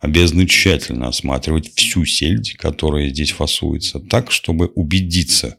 обязаны 0.00 0.46
тщательно 0.46 1.08
осматривать 1.08 1.74
всю 1.74 2.04
сельдь, 2.04 2.54
которая 2.54 3.08
здесь 3.08 3.30
фасуется, 3.32 4.00
так, 4.00 4.30
чтобы 4.30 4.66
убедиться, 4.74 5.56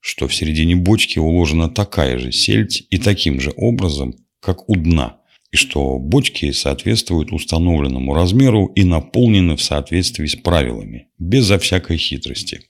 что 0.00 0.28
в 0.28 0.34
середине 0.34 0.76
бочки 0.76 1.18
уложена 1.18 1.68
такая 1.68 2.18
же 2.18 2.32
сельдь 2.32 2.86
и 2.90 2.98
таким 2.98 3.40
же 3.40 3.52
образом, 3.56 4.14
как 4.40 4.68
у 4.68 4.76
дна, 4.76 5.18
и 5.52 5.56
что 5.56 5.98
бочки 5.98 6.52
соответствуют 6.52 7.32
установленному 7.32 8.14
размеру 8.14 8.66
и 8.66 8.84
наполнены 8.84 9.56
в 9.56 9.62
соответствии 9.62 10.26
с 10.26 10.36
правилами, 10.36 11.08
безо 11.18 11.58
всякой 11.58 11.98
хитрости. 11.98 12.62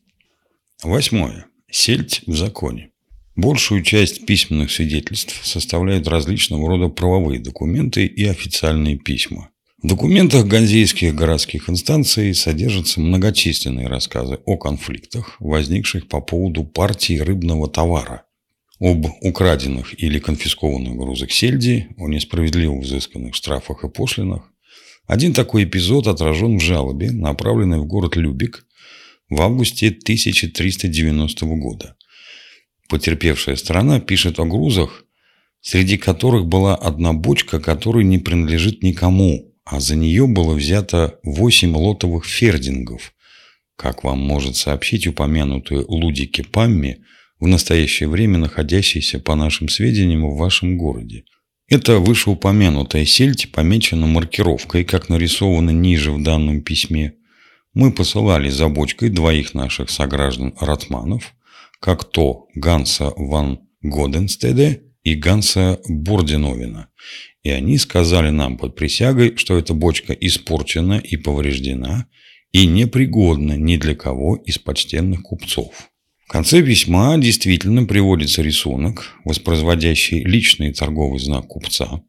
Восьмое. 0.82 1.46
Сельдь 1.70 2.22
в 2.26 2.34
законе. 2.34 2.90
Большую 3.36 3.82
часть 3.82 4.26
письменных 4.26 4.70
свидетельств 4.70 5.46
составляют 5.46 6.08
различного 6.08 6.68
рода 6.68 6.88
правовые 6.88 7.38
документы 7.38 8.06
и 8.06 8.24
официальные 8.24 8.98
письма. 8.98 9.50
В 9.82 9.86
документах 9.86 10.44
ганзейских 10.44 11.14
городских 11.14 11.70
инстанций 11.70 12.34
содержатся 12.34 13.00
многочисленные 13.00 13.86
рассказы 13.86 14.38
о 14.44 14.58
конфликтах, 14.58 15.36
возникших 15.40 16.06
по 16.06 16.20
поводу 16.20 16.64
партии 16.64 17.18
рыбного 17.18 17.66
товара, 17.66 18.24
об 18.78 19.06
украденных 19.22 19.98
или 19.98 20.18
конфискованных 20.18 20.96
грузах 20.96 21.32
сельди, 21.32 21.88
о 21.96 22.08
несправедливо 22.08 22.78
взысканных 22.78 23.34
штрафах 23.34 23.84
и 23.84 23.88
пошлинах. 23.88 24.52
Один 25.06 25.32
такой 25.32 25.64
эпизод 25.64 26.08
отражен 26.08 26.58
в 26.58 26.62
жалобе, 26.62 27.10
направленной 27.10 27.78
в 27.78 27.86
город 27.86 28.16
Любик 28.16 28.66
в 29.30 29.40
августе 29.40 29.86
1390 29.88 31.46
года. 31.56 31.96
Потерпевшая 32.90 33.56
сторона 33.56 33.98
пишет 33.98 34.40
о 34.40 34.44
грузах, 34.44 35.06
среди 35.62 35.96
которых 35.96 36.44
была 36.44 36.76
одна 36.76 37.14
бочка, 37.14 37.60
которая 37.60 38.04
не 38.04 38.18
принадлежит 38.18 38.82
никому, 38.82 39.49
а 39.64 39.80
за 39.80 39.96
нее 39.96 40.26
было 40.26 40.54
взято 40.54 41.18
8 41.22 41.76
лотовых 41.76 42.24
фердингов, 42.24 43.12
как 43.76 44.04
вам 44.04 44.18
может 44.18 44.56
сообщить 44.56 45.06
упомянутые 45.06 45.84
Лудики 45.86 46.42
Памми, 46.42 47.04
в 47.38 47.46
настоящее 47.46 48.08
время 48.08 48.38
находящиеся, 48.38 49.18
по 49.18 49.34
нашим 49.34 49.68
сведениям, 49.68 50.28
в 50.28 50.36
вашем 50.36 50.76
городе. 50.76 51.24
Это 51.68 51.98
вышеупомянутая 51.98 53.04
сельдь 53.06 53.50
помечена 53.52 54.06
маркировкой, 54.06 54.84
как 54.84 55.08
нарисовано 55.08 55.70
ниже 55.70 56.12
в 56.12 56.22
данном 56.22 56.62
письме. 56.62 57.14
Мы 57.72 57.92
посылали 57.92 58.50
за 58.50 58.68
бочкой 58.68 59.08
двоих 59.08 59.54
наших 59.54 59.88
сограждан 59.88 60.54
Ратманов, 60.60 61.34
как 61.78 62.04
то 62.04 62.48
Ганса 62.54 63.12
ван 63.16 63.60
Годенстеде 63.82 64.82
и 65.02 65.14
Ганса 65.14 65.80
Бординовина, 65.88 66.88
и 67.42 67.50
они 67.50 67.78
сказали 67.78 68.30
нам 68.30 68.58
под 68.58 68.76
присягой, 68.76 69.36
что 69.36 69.56
эта 69.56 69.74
бочка 69.74 70.12
испорчена 70.12 70.98
и 70.98 71.16
повреждена 71.16 72.06
и 72.52 72.66
непригодна 72.66 73.56
ни 73.56 73.76
для 73.76 73.94
кого 73.94 74.36
из 74.36 74.58
почтенных 74.58 75.22
купцов. 75.22 75.90
В 76.26 76.32
конце 76.32 76.62
письма 76.62 77.16
действительно 77.18 77.84
приводится 77.84 78.42
рисунок, 78.42 79.16
воспроизводящий 79.24 80.22
личный 80.22 80.72
торговый 80.72 81.18
знак 81.18 81.48
купца. 81.48 82.02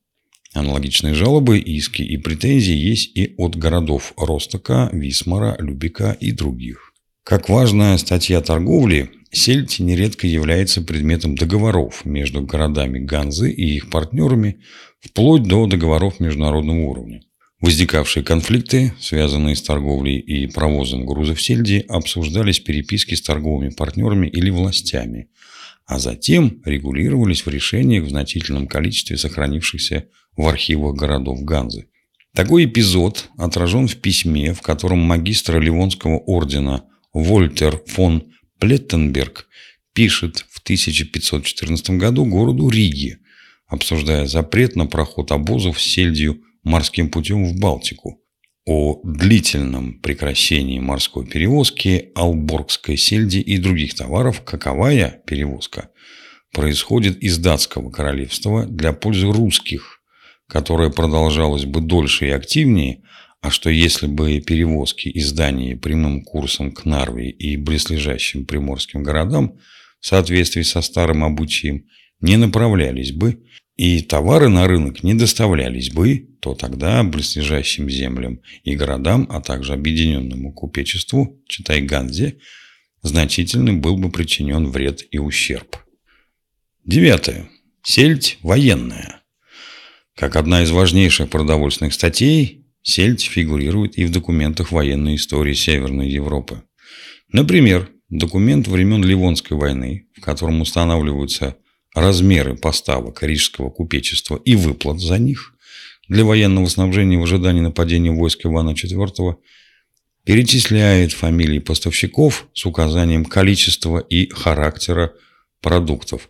Аналогичные 0.53 1.13
жалобы, 1.13 1.59
иски 1.59 2.01
и 2.01 2.17
претензии 2.17 2.75
есть 2.75 3.15
и 3.15 3.33
от 3.37 3.55
городов 3.55 4.13
Ростока, 4.17 4.89
Висмара, 4.91 5.55
Любика 5.59 6.15
и 6.19 6.31
других. 6.31 6.90
Как 7.23 7.49
важная 7.49 7.97
статья 7.97 8.41
торговли, 8.41 9.11
сельдь 9.31 9.79
нередко 9.79 10.25
является 10.25 10.81
предметом 10.81 11.35
договоров 11.35 12.03
между 12.03 12.41
городами 12.41 12.97
Ганзы 12.97 13.51
и 13.51 13.75
их 13.75 13.91
партнерами 13.91 14.61
вплоть 14.99 15.43
до 15.43 15.67
договоров 15.67 16.19
международного 16.19 16.79
уровня. 16.79 17.21
Возникавшие 17.61 18.23
конфликты, 18.23 18.93
связанные 18.99 19.55
с 19.55 19.61
торговлей 19.61 20.17
и 20.17 20.47
провозом 20.47 21.05
грузов 21.05 21.39
сельди, 21.39 21.85
обсуждались 21.87 22.59
в 22.59 22.63
переписке 22.63 23.15
с 23.15 23.21
торговыми 23.21 23.69
партнерами 23.69 24.25
или 24.25 24.49
властями, 24.49 25.29
а 25.85 25.99
затем 25.99 26.59
регулировались 26.65 27.45
в 27.45 27.49
решениях 27.49 28.05
в 28.05 28.09
значительном 28.09 28.67
количестве 28.67 29.15
сохранившихся 29.15 30.07
в 30.35 30.47
архивах 30.47 30.95
городов 30.95 31.43
Ганзы. 31.43 31.85
Такой 32.33 32.65
эпизод 32.65 33.29
отражен 33.37 33.87
в 33.87 33.97
письме, 33.97 34.55
в 34.55 34.61
котором 34.61 34.99
магистр 34.99 35.59
Ливонского 35.59 36.17
ордена 36.17 36.85
Вольтер 37.13 37.81
фон 37.87 38.31
Плеттенберг 38.59 39.47
пишет 39.93 40.45
в 40.49 40.59
1514 40.59 41.91
году 41.91 42.25
городу 42.25 42.69
Риге, 42.69 43.19
обсуждая 43.67 44.27
запрет 44.27 44.75
на 44.75 44.85
проход 44.85 45.31
обозов 45.31 45.81
с 45.81 45.83
сельдью 45.83 46.41
морским 46.63 47.09
путем 47.09 47.45
в 47.45 47.59
Балтику, 47.59 48.21
о 48.65 49.01
длительном 49.03 49.99
прекращении 49.99 50.79
морской 50.79 51.25
перевозки 51.25 52.11
алборгской 52.15 52.95
сельди 52.95 53.39
и 53.39 53.57
других 53.57 53.95
товаров, 53.95 54.43
каковая 54.43 55.21
перевозка 55.25 55.89
происходит 56.53 57.17
из 57.23 57.37
датского 57.37 57.89
королевства 57.89 58.65
для 58.65 58.93
пользы 58.93 59.31
русских, 59.31 60.01
которая 60.47 60.89
продолжалась 60.89 61.65
бы 61.65 61.81
дольше 61.81 62.27
и 62.27 62.31
активнее, 62.31 63.03
а 63.41 63.49
что 63.49 63.69
если 63.69 64.05
бы 64.05 64.39
перевозки 64.39 65.09
из 65.09 65.31
Дании 65.33 65.73
прямым 65.73 66.21
курсом 66.23 66.71
к 66.71 66.85
Нарве 66.85 67.29
и 67.31 67.57
близлежащим 67.57 68.45
приморским 68.45 69.03
городам 69.03 69.57
в 69.99 70.05
соответствии 70.05 70.61
со 70.61 70.81
старым 70.81 71.23
обычаем 71.23 71.85
не 72.21 72.37
направлялись 72.37 73.11
бы, 73.11 73.43
и 73.77 74.01
товары 74.01 74.47
на 74.47 74.67
рынок 74.67 75.01
не 75.01 75.15
доставлялись 75.15 75.89
бы, 75.89 76.29
то 76.39 76.53
тогда 76.53 77.03
близлежащим 77.03 77.89
землям 77.89 78.41
и 78.63 78.75
городам, 78.75 79.27
а 79.29 79.41
также 79.41 79.73
объединенному 79.73 80.53
купечеству, 80.53 81.41
читай 81.47 81.81
Ганзе, 81.81 82.37
значительный 83.01 83.73
был 83.73 83.97
бы 83.97 84.11
причинен 84.11 84.67
вред 84.67 85.03
и 85.09 85.17
ущерб. 85.17 85.77
Девятое. 86.85 87.49
Сельдь 87.81 88.37
военная. 88.43 89.21
Как 90.15 90.35
одна 90.35 90.61
из 90.61 90.69
важнейших 90.69 91.29
продовольственных 91.31 91.93
статей, 91.93 92.60
сельдь 92.83 93.23
фигурирует 93.23 93.97
и 93.97 94.05
в 94.05 94.11
документах 94.11 94.71
военной 94.71 95.15
истории 95.15 95.53
Северной 95.53 96.09
Европы. 96.09 96.63
Например, 97.31 97.89
документ 98.09 98.67
времен 98.67 99.03
Ливонской 99.03 99.57
войны, 99.57 100.07
в 100.15 100.21
котором 100.21 100.61
устанавливаются 100.61 101.57
размеры 101.93 102.55
поставок 102.55 103.23
рижского 103.23 103.69
купечества 103.69 104.39
и 104.43 104.55
выплат 104.55 104.99
за 104.99 105.17
них 105.17 105.55
для 106.07 106.25
военного 106.25 106.65
снабжения 106.67 107.17
в 107.17 107.23
ожидании 107.23 107.61
нападения 107.61 108.11
войск 108.11 108.45
Ивана 108.45 108.71
IV 108.71 109.35
перечисляет 110.23 111.13
фамилии 111.13 111.59
поставщиков 111.59 112.47
с 112.53 112.65
указанием 112.65 113.25
количества 113.25 113.99
и 113.99 114.29
характера 114.29 115.13
продуктов. 115.61 116.29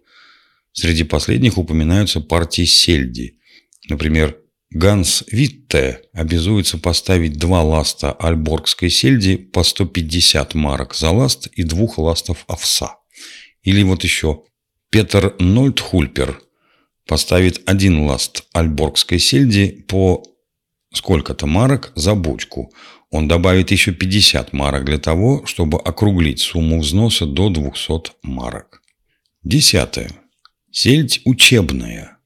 Среди 0.71 1.03
последних 1.03 1.57
упоминаются 1.57 2.21
партии 2.21 2.63
сельди. 2.63 3.39
Например, 3.89 4.37
Ганс 4.73 5.25
Витте 5.29 6.01
обязуется 6.13 6.77
поставить 6.77 7.37
два 7.37 7.61
ласта 7.61 8.13
альборгской 8.13 8.89
сельди 8.89 9.35
по 9.35 9.63
150 9.63 10.55
марок 10.55 10.95
за 10.95 11.11
ласт 11.11 11.47
и 11.47 11.63
двух 11.63 11.97
ластов 11.97 12.45
овса. 12.47 12.95
Или 13.63 13.83
вот 13.83 14.05
еще 14.05 14.43
Петер 14.89 15.35
Нольдхульпер 15.39 16.41
поставит 17.05 17.61
один 17.65 18.05
ласт 18.05 18.45
альборгской 18.53 19.19
сельди 19.19 19.83
по 19.89 20.23
сколько-то 20.93 21.47
марок 21.47 21.91
за 21.95 22.15
бочку. 22.15 22.71
Он 23.09 23.27
добавит 23.27 23.71
еще 23.71 23.91
50 23.91 24.53
марок 24.53 24.85
для 24.85 24.99
того, 24.99 25.45
чтобы 25.45 25.79
округлить 25.79 26.39
сумму 26.39 26.79
взноса 26.79 27.25
до 27.25 27.49
200 27.49 28.11
марок. 28.23 28.81
Десятое. 29.43 30.11
Сельдь 30.71 31.21
учебная. 31.25 32.20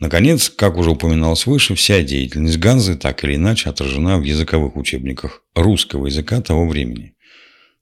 Наконец, 0.00 0.48
как 0.48 0.78
уже 0.78 0.90
упоминалось 0.90 1.44
выше, 1.44 1.74
вся 1.74 2.02
деятельность 2.02 2.56
Ганзы 2.56 2.96
так 2.96 3.22
или 3.22 3.36
иначе 3.36 3.68
отражена 3.68 4.18
в 4.18 4.22
языковых 4.22 4.76
учебниках 4.76 5.44
русского 5.54 6.06
языка 6.06 6.40
того 6.40 6.66
времени. 6.66 7.14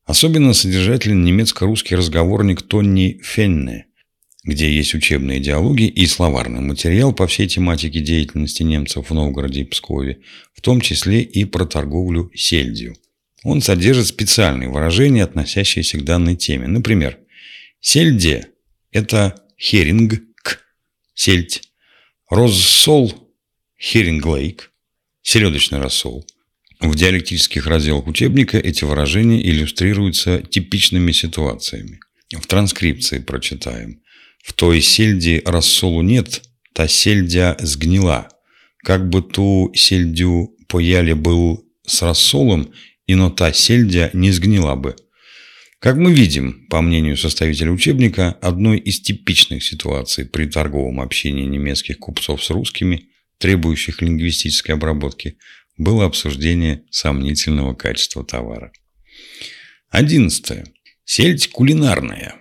Особенно 0.04 0.52
содержателен 0.52 1.22
немецко-русский 1.22 1.94
разговорник 1.94 2.62
Тонни 2.62 3.20
Фенне, 3.22 3.86
где 4.42 4.68
есть 4.68 4.94
учебные 4.94 5.38
диалоги 5.38 5.84
и 5.84 6.06
словарный 6.06 6.60
материал 6.60 7.12
по 7.12 7.28
всей 7.28 7.46
тематике 7.46 8.00
деятельности 8.00 8.64
немцев 8.64 9.10
в 9.10 9.14
Новгороде 9.14 9.60
и 9.60 9.64
Пскове, 9.64 10.18
в 10.54 10.60
том 10.60 10.80
числе 10.80 11.22
и 11.22 11.44
про 11.44 11.66
торговлю 11.66 12.32
сельдью. 12.34 12.96
Он 13.44 13.60
содержит 13.62 14.08
специальные 14.08 14.68
выражения, 14.68 15.22
относящиеся 15.22 15.98
к 15.98 16.04
данной 16.04 16.34
теме. 16.34 16.66
Например, 16.66 17.16
«сельде»– 17.80 18.48
это 18.90 19.40
«херинг», 19.56 20.20
«к», 20.42 20.58
«сельдь», 21.14 21.67
Розсол, 22.30 23.10
херинглейк, 23.80 24.70
селедочный 25.22 25.78
рассол. 25.78 26.26
В 26.78 26.94
диалектических 26.94 27.66
разделах 27.66 28.06
учебника 28.06 28.58
эти 28.58 28.84
выражения 28.84 29.40
иллюстрируются 29.40 30.42
типичными 30.42 31.12
ситуациями. 31.12 32.00
В 32.30 32.46
транскрипции 32.46 33.20
прочитаем. 33.20 34.02
В 34.44 34.52
той 34.52 34.82
сельде 34.82 35.40
рассолу 35.46 36.02
нет, 36.02 36.42
та 36.74 36.86
сельдя 36.86 37.56
сгнила. 37.60 38.28
Как 38.84 39.08
бы 39.08 39.22
ту 39.22 39.72
сельдю 39.74 40.54
пояли 40.68 41.14
был 41.14 41.64
с 41.86 42.02
рассолом, 42.02 42.74
и 43.06 43.14
но 43.14 43.30
та 43.30 43.54
сельдя 43.54 44.10
не 44.12 44.32
сгнила 44.32 44.74
бы– 44.74 44.96
как 45.80 45.96
мы 45.96 46.12
видим, 46.12 46.66
по 46.68 46.82
мнению 46.82 47.16
составителя 47.16 47.70
учебника, 47.70 48.32
одной 48.42 48.78
из 48.78 49.00
типичных 49.00 49.62
ситуаций 49.62 50.26
при 50.26 50.46
торговом 50.46 51.00
общении 51.00 51.44
немецких 51.44 51.98
купцов 51.98 52.42
с 52.42 52.50
русскими, 52.50 53.08
требующих 53.38 54.02
лингвистической 54.02 54.74
обработки, 54.74 55.38
было 55.76 56.06
обсуждение 56.06 56.82
сомнительного 56.90 57.74
качества 57.74 58.24
товара. 58.24 58.72
Одиннадцатое. 59.90 60.66
Сельдь 61.04 61.48
кулинарная. 61.48 62.34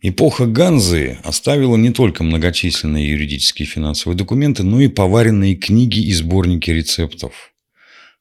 Эпоха 0.00 0.46
Ганзы 0.46 1.18
оставила 1.22 1.76
не 1.76 1.92
только 1.92 2.24
многочисленные 2.24 3.08
юридические 3.08 3.68
и 3.68 3.70
финансовые 3.70 4.18
документы, 4.18 4.64
но 4.64 4.80
и 4.80 4.88
поваренные 4.88 5.54
книги 5.54 6.00
и 6.00 6.12
сборники 6.12 6.72
рецептов. 6.72 7.51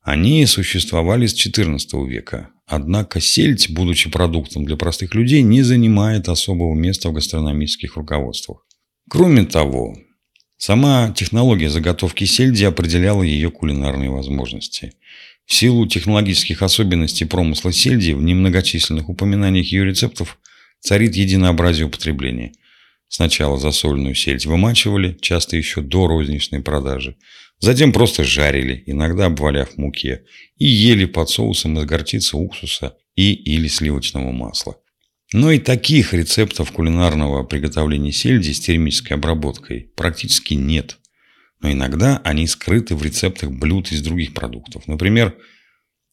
Они 0.01 0.45
существовали 0.45 1.27
с 1.27 1.33
XIV 1.33 2.07
века, 2.07 2.49
Однако 2.71 3.19
сельдь, 3.19 3.69
будучи 3.69 4.09
продуктом 4.09 4.63
для 4.63 4.77
простых 4.77 5.13
людей, 5.13 5.41
не 5.41 5.61
занимает 5.61 6.29
особого 6.29 6.73
места 6.73 7.09
в 7.09 7.13
гастрономических 7.13 7.97
руководствах. 7.97 8.65
Кроме 9.09 9.43
того, 9.43 9.97
сама 10.55 11.13
технология 11.13 11.69
заготовки 11.69 12.23
сельди 12.23 12.63
определяла 12.63 13.23
ее 13.23 13.51
кулинарные 13.51 14.09
возможности. 14.09 14.93
В 15.45 15.53
силу 15.53 15.85
технологических 15.85 16.61
особенностей 16.61 17.25
промысла 17.25 17.73
сельди 17.73 18.13
в 18.13 18.23
немногочисленных 18.23 19.09
упоминаниях 19.09 19.65
ее 19.65 19.83
рецептов 19.83 20.37
царит 20.79 21.13
единообразие 21.17 21.87
употребления. 21.87 22.53
Сначала 23.09 23.57
засоленную 23.57 24.15
сельдь 24.15 24.45
вымачивали, 24.45 25.17
часто 25.19 25.57
еще 25.57 25.81
до 25.81 26.07
розничной 26.07 26.61
продажи. 26.61 27.17
Затем 27.61 27.93
просто 27.93 28.23
жарили, 28.23 28.83
иногда 28.87 29.27
обваляв 29.27 29.69
в 29.69 29.77
муке, 29.77 30.23
и 30.57 30.65
ели 30.65 31.05
под 31.05 31.29
соусом 31.29 31.77
из 31.77 31.85
горчицы, 31.85 32.35
уксуса 32.35 32.97
и 33.15 33.33
или 33.33 33.67
сливочного 33.67 34.31
масла. 34.31 34.77
Но 35.31 35.51
и 35.51 35.59
таких 35.59 36.13
рецептов 36.13 36.71
кулинарного 36.71 37.43
приготовления 37.43 38.11
сельди 38.11 38.51
с 38.51 38.59
термической 38.59 39.15
обработкой 39.15 39.91
практически 39.95 40.55
нет. 40.55 40.97
Но 41.61 41.71
иногда 41.71 42.19
они 42.23 42.47
скрыты 42.47 42.95
в 42.95 43.03
рецептах 43.03 43.51
блюд 43.51 43.91
из 43.91 44.01
других 44.01 44.33
продуктов. 44.33 44.87
Например, 44.87 45.35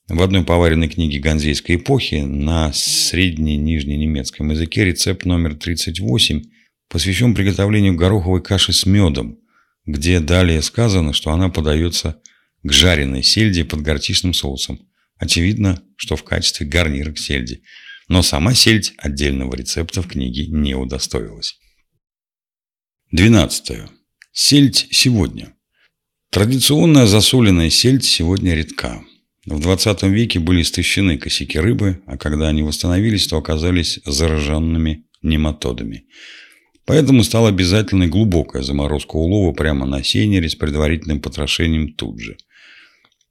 в 0.07 0.21
одной 0.21 0.45
поваренной 0.45 0.91
книге 0.91 1.19
ганзейской 1.19 1.77
эпохи 1.77 2.17
на 2.17 2.73
средне-нижненемецком 2.75 4.51
языке 4.51 4.85
рецепт 4.85 5.25
номер 5.25 5.55
38 5.55 6.43
посвящен 6.91 7.35
приготовлению 7.35 7.97
гороховой 7.97 8.43
каши 8.43 8.75
с 8.75 8.85
медом– 8.85 9.39
где 9.88 10.20
далее 10.20 10.61
сказано, 10.61 11.14
что 11.14 11.31
она 11.31 11.48
подается 11.48 12.20
к 12.62 12.70
жареной 12.70 13.22
сельде 13.22 13.64
под 13.64 13.81
горчичным 13.81 14.35
соусом. 14.35 14.87
Очевидно, 15.16 15.83
что 15.96 16.14
в 16.14 16.24
качестве 16.24 16.66
гарнира 16.66 17.11
к 17.11 17.18
сельде. 17.18 17.62
Но 18.07 18.22
сама 18.22 18.53
сельдь 18.53 18.92
отдельного 18.98 19.57
рецепта 19.57 20.03
в 20.03 20.09
книге 20.09 20.46
не 20.48 20.74
удостоилась. 20.74 21.59
12. 23.12 23.88
Сельдь 24.33 24.88
сегодня. 24.90 25.55
Традиционная 26.31 27.07
засоленная 27.07 27.70
сельдь 27.70 28.05
сегодня 28.05 28.55
редка. 28.55 29.03
В 29.46 29.59
20 29.59 30.03
веке 30.03 30.38
были 30.38 30.61
истощены 30.61 31.16
косяки 31.16 31.59
рыбы, 31.59 32.03
а 32.07 32.18
когда 32.18 32.48
они 32.48 32.62
восстановились, 32.62 33.27
то 33.27 33.38
оказались 33.38 34.01
зараженными 34.05 35.07
нематодами– 35.22 36.05
Поэтому 36.88 37.22
стала 37.22 37.51
обязательной 37.51 38.07
глубокая 38.07 38.62
заморозка 38.62 39.16
улова 39.16 39.53
прямо 39.53 39.85
на 39.85 40.03
сенере 40.03 40.48
с 40.48 40.55
предварительным 40.55 41.20
потрошением 41.20 41.92
тут 41.92 42.18
же. 42.18 42.38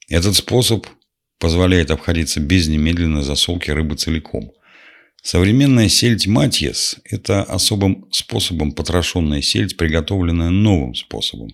Этот 0.08 0.36
способ 0.36 0.86
позволяет 1.40 1.90
обходиться 1.90 2.40
без 2.40 2.68
немедленной 2.68 3.24
засолки 3.24 3.72
рыбы 3.72 3.96
целиком. 3.96 4.52
Современная 5.24 5.90
сельдь 5.90 6.28
матьес– 6.28 6.98
это 7.04 7.42
особым 7.42 8.06
способом 8.12 8.74
потрошенная 8.74 9.42
сельдь, 9.42 9.76
приготовленная 9.76 10.52
новым 10.52 10.94
способом, 10.94 11.50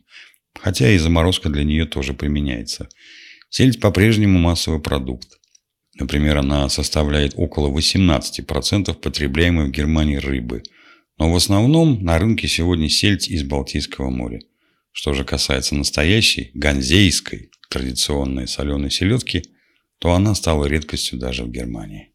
хотя 0.59 0.91
и 0.91 0.97
заморозка 0.97 1.47
для 1.47 1.63
нее 1.63 1.85
тоже 1.85 2.13
применяется. 2.13 2.89
Сельдь 3.49 3.79
по-прежнему 3.79 4.39
массовый 4.39 4.81
продукт. 4.81 5.39
Например, 5.95 6.39
она 6.39 6.67
составляет 6.67 7.31
около 7.37 7.69
18% 7.69 8.93
потребляемой 8.95 9.67
в 9.67 9.71
Германии 9.71 10.17
рыбы– 10.17 10.63
но 11.23 11.31
в 11.31 11.37
основном 11.37 12.03
на 12.03 12.19
рынке 12.19 12.49
сегодня 12.49 12.89
сельдь 12.89 13.29
из 13.29 13.43
Балтийского 13.43 14.09
моря. 14.09 14.41
Что 14.91 15.13
же 15.13 15.23
касается 15.23 15.73
настоящей, 15.73 16.51
ганзейской, 16.53 17.49
традиционной 17.69 18.45
соленой 18.45 18.91
селедки, 18.91 19.41
то 19.99 20.11
она 20.11 20.35
стала 20.35 20.65
редкостью 20.65 21.17
даже 21.17 21.45
в 21.45 21.49
Германии. 21.49 22.12